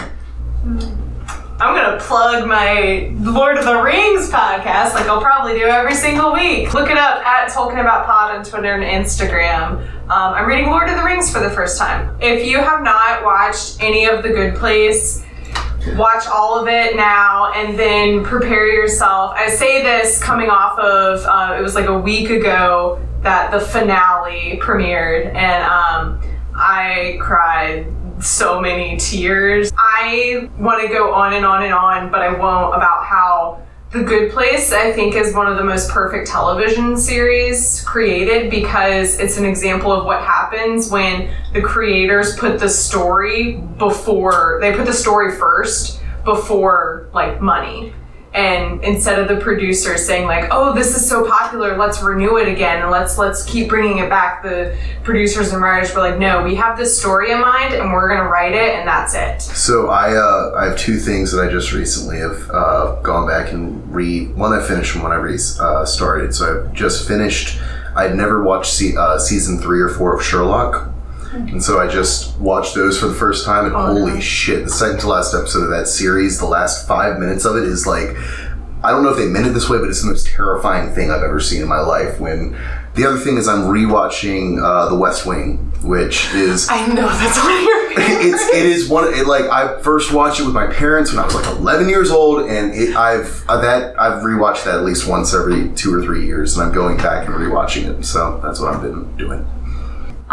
[1.59, 6.33] I'm gonna plug my Lord of the Rings podcast, like I'll probably do every single
[6.33, 6.73] week.
[6.73, 9.87] Look it up at Tolkien About Pod on Twitter and Instagram.
[10.09, 12.17] Um, I'm reading Lord of the Rings for the first time.
[12.19, 15.23] If you have not watched any of The Good Place,
[15.95, 19.33] watch all of it now and then prepare yourself.
[19.35, 23.59] I say this coming off of uh, it was like a week ago that the
[23.59, 26.21] finale premiered, and um,
[26.55, 27.87] I cried
[28.19, 29.71] so many tears.
[29.77, 33.61] I want to go on and on and on, but I won't about how
[33.91, 39.19] The Good Place, I think, is one of the most perfect television series created because
[39.19, 44.85] it's an example of what happens when the creators put the story before, they put
[44.85, 47.93] the story first before like money.
[48.33, 52.47] And instead of the producers saying like, "Oh, this is so popular, let's renew it
[52.47, 56.41] again and let's let's keep bringing it back," the producers and writers were like, "No,
[56.41, 59.89] we have this story in mind and we're gonna write it, and that's it." So
[59.89, 63.93] I uh, I have two things that I just recently have uh, gone back and
[63.93, 64.33] read.
[64.37, 66.33] One I finished and one I re- uh, started.
[66.33, 67.59] So I've just finished.
[67.97, 70.89] I'd never watched se- uh, season three or four of Sherlock,
[71.31, 73.65] and so I just watched those for the first time.
[73.65, 77.45] And holy shit, the second to last episode of that series, the last five minutes
[77.45, 78.15] of it is like.
[78.83, 81.11] I don't know if they meant it this way, but it's the most terrifying thing
[81.11, 82.19] I've ever seen in my life.
[82.19, 82.57] When
[82.95, 87.37] the other thing is, I'm rewatching uh, The West Wing, which is I know that's
[87.37, 90.65] one of your it's it is one it, like I first watched it with my
[90.65, 94.63] parents when I was like 11 years old, and it, I've uh, that I've rewatched
[94.65, 97.99] that at least once every two or three years, and I'm going back and rewatching
[97.99, 98.03] it.
[98.03, 99.45] So that's what I've been doing.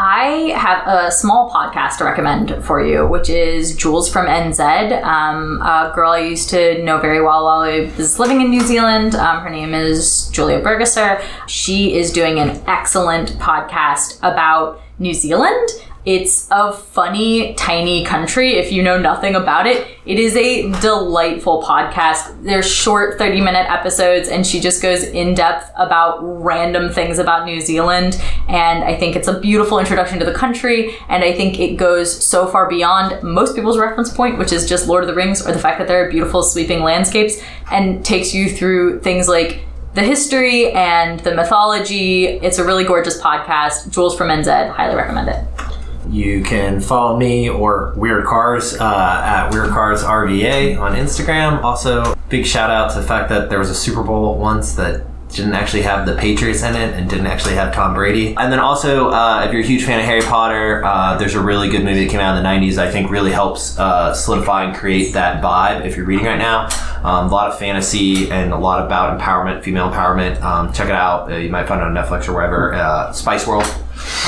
[0.00, 5.60] I have a small podcast to recommend for you, which is Jules from NZ, um,
[5.60, 9.16] a girl I used to know very well while I was living in New Zealand.
[9.16, 11.20] Um, her name is Julia Bergesser.
[11.48, 15.68] She is doing an excellent podcast about New Zealand.
[16.04, 18.54] It's a funny, tiny country.
[18.54, 22.42] If you know nothing about it, it is a delightful podcast.
[22.42, 27.44] They're short 30 minute episodes, and she just goes in depth about random things about
[27.44, 28.18] New Zealand.
[28.48, 30.96] And I think it's a beautiful introduction to the country.
[31.08, 34.88] And I think it goes so far beyond most people's reference point, which is just
[34.88, 38.32] Lord of the Rings or the fact that there are beautiful, sweeping landscapes, and takes
[38.32, 42.26] you through things like the history and the mythology.
[42.26, 43.90] It's a really gorgeous podcast.
[43.90, 45.67] Jules from NZ, highly recommend it.
[46.10, 51.62] You can follow me or Weird Cars uh, at Weird Cars RVA on Instagram.
[51.62, 55.04] Also, big shout out to the fact that there was a Super Bowl once that
[55.30, 58.34] didn't actually have the Patriots in it and didn't actually have Tom Brady.
[58.36, 61.42] And then also, uh, if you're a huge fan of Harry Potter, uh, there's a
[61.42, 64.64] really good movie that came out in the 90s I think really helps uh, solidify
[64.64, 66.68] and create that vibe if you're reading right now.
[67.04, 70.40] Um, a lot of fantasy and a lot about empowerment, female empowerment.
[70.40, 71.30] Um, check it out.
[71.30, 72.72] Uh, you might find it on Netflix or wherever.
[72.72, 73.64] Uh, Spice World.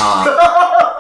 [0.01, 0.27] Um,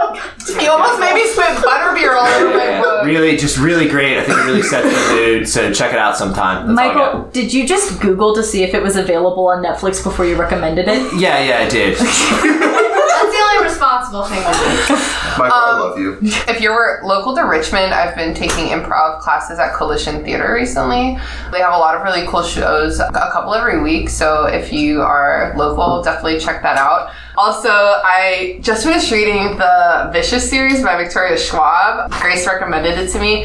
[0.63, 3.05] You almost made me spit butterbeer all over my book.
[3.05, 4.19] really, just really great.
[4.19, 5.49] I think it really sets the mood.
[5.49, 6.67] So check it out sometime.
[6.69, 7.15] That's all I got.
[7.15, 10.37] Michael, did you just Google to see if it was available on Netflix before you
[10.37, 11.03] recommended it?
[11.21, 11.97] Yeah, yeah, I did.
[11.99, 14.53] That's the only responsible thing to
[14.89, 14.95] do.
[15.41, 16.19] Michael, I love you.
[16.23, 21.19] If you're local to Richmond, I've been taking improv classes at Coalition Theater recently.
[21.53, 24.09] They have a lot of really cool shows, a couple every week.
[24.09, 27.13] So if you are local, definitely check that out.
[27.37, 32.11] Also, I just finished reading the Vicious series by Victoria Schwab.
[32.11, 33.45] Grace recommended it to me.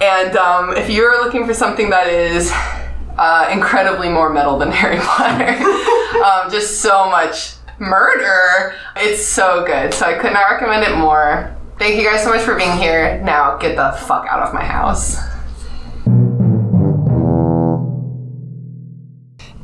[0.00, 2.50] And um, if you're looking for something that is
[3.18, 5.48] uh, incredibly more metal than Harry Potter,
[6.24, 9.92] um, just so much murder, it's so good.
[9.92, 11.54] So I could not recommend it more.
[11.78, 13.20] Thank you guys so much for being here.
[13.22, 15.35] Now get the fuck out of my house.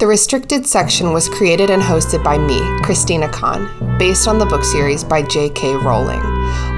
[0.03, 4.65] The restricted section was created and hosted by me, Christina Kahn, based on the book
[4.65, 5.77] series by J.K.
[5.77, 6.21] Rowling.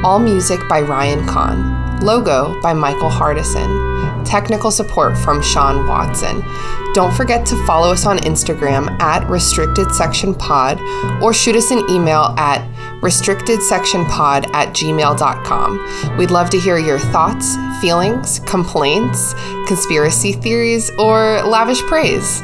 [0.05, 2.01] All music by Ryan Kahn.
[2.05, 4.27] Logo by Michael Hardison.
[4.27, 6.45] Technical support from Sean Watson.
[6.93, 10.79] Don't forget to follow us on Instagram at Restricted Section Pod
[11.23, 12.61] or shoot us an email at
[13.01, 16.19] restrictedsectionpod at gmail.com.
[16.19, 19.33] We'd love to hear your thoughts, feelings, complaints,
[19.67, 22.43] conspiracy theories, or lavish praise.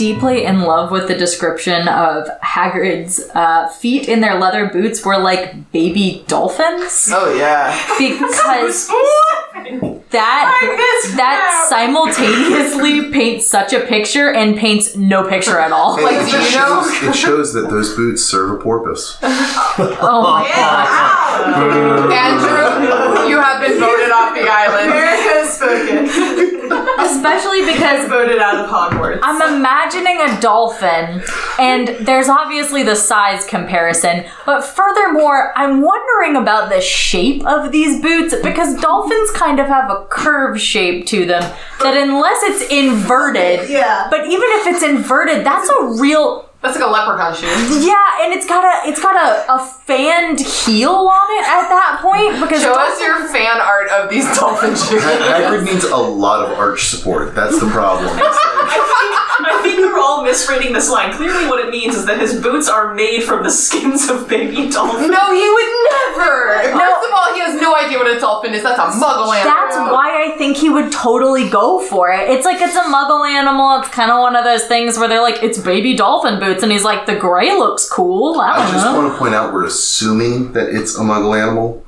[0.00, 5.18] Deeply in love with the description of Hagrid's uh, feet in their leather boots were
[5.18, 7.10] like baby dolphins.
[7.12, 7.76] Oh yeah.
[7.98, 8.88] because
[10.10, 15.98] that that simultaneously paints such a picture and paints no picture at all.
[15.98, 16.82] It, Like, it do just you know?
[16.82, 19.18] shows, it shows that those boots serve a porpoise.
[19.22, 22.10] Oh my god.
[22.10, 24.92] Andrew, you have been voted off the island.
[24.92, 26.70] America's spoken.
[27.10, 29.20] Especially because voted out of Hogwarts.
[29.22, 31.22] I'm imagining a dolphin,
[31.58, 38.00] and there's obviously the size comparison, but furthermore, I'm wondering about the shape of these
[38.00, 41.42] boots because dolphins kind of have a curve shape to them
[41.80, 44.08] that, unless it's inverted, Yeah.
[44.10, 46.49] but even if it's inverted, that's a real.
[46.62, 47.46] That's like a leprechaun shoe.
[47.80, 51.98] Yeah, and it's got a it's got a, a fanned heel on it at that
[52.02, 55.00] point because Show us your fan art of these dolphin shoes.
[55.02, 57.34] Hagrid needs a lot of arch support.
[57.34, 58.06] That's the problem.
[58.16, 58.20] Like-
[58.70, 61.12] I think, I think we're all misreading this line.
[61.14, 64.68] Clearly, what it means is that his boots are made from the skins of baby
[64.70, 65.08] dolphins.
[65.10, 66.60] No, he would never.
[66.76, 68.62] First of all, he has no idea what a dolphin is.
[68.62, 69.50] That's a muggle animal.
[69.56, 72.28] That's why I think he would totally go for it.
[72.28, 73.80] It's like it's a muggle animal.
[73.80, 76.72] It's kind of one of those things where they're like, it's baby dolphin boots, and
[76.72, 78.40] he's like, the gray looks cool.
[78.40, 78.96] I I don't just know.
[79.00, 81.84] want to point out we're assuming that it's a muggle animal.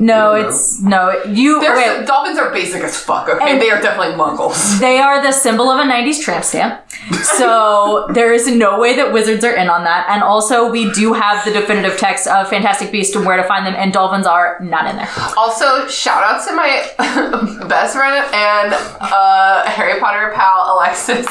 [0.00, 1.22] No, it's no.
[1.24, 2.04] You They're- okay?
[2.06, 3.28] dolphins are basic as fuck.
[3.28, 4.78] Okay, And- they are definitely muggles.
[4.80, 6.80] They are the symbol of a '90s tramp stamp.
[7.22, 10.06] So there is no way that wizards are in on that.
[10.08, 13.66] And also, we do have the definitive text of Fantastic Beasts and where to find
[13.66, 15.08] them, and dolphins are not in there.
[15.36, 21.26] Also, shout out to my best friend and uh, Harry Potter pal Alexis,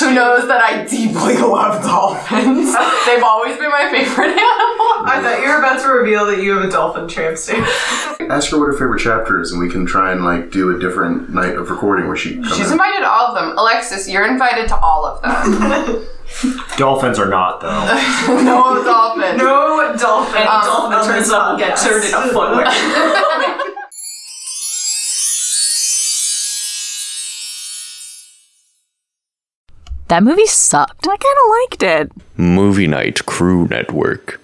[0.00, 2.72] who knows that I deeply love dolphins.
[3.06, 4.90] They've always been my favorite animal.
[5.06, 7.66] I thought you were about to reveal that you have a dolphin tramp stamp.
[8.30, 10.78] Ask her what her favorite chapter is, and we can try and like do a
[10.80, 12.72] different night of recording where she comes She's in.
[12.72, 13.56] invited to all of them.
[13.58, 16.06] Alexis, you're invited to all of them.
[16.76, 17.68] Dolphins are not though.
[18.42, 19.36] no dolphin.
[19.36, 20.36] No dolphin.
[20.36, 21.82] Any on- dolphin turns up will get podcast.
[21.88, 23.74] turned into footwear.
[30.08, 31.06] That movie sucked.
[31.06, 32.12] I kind of liked it.
[32.38, 34.40] Movie Night Crew Network.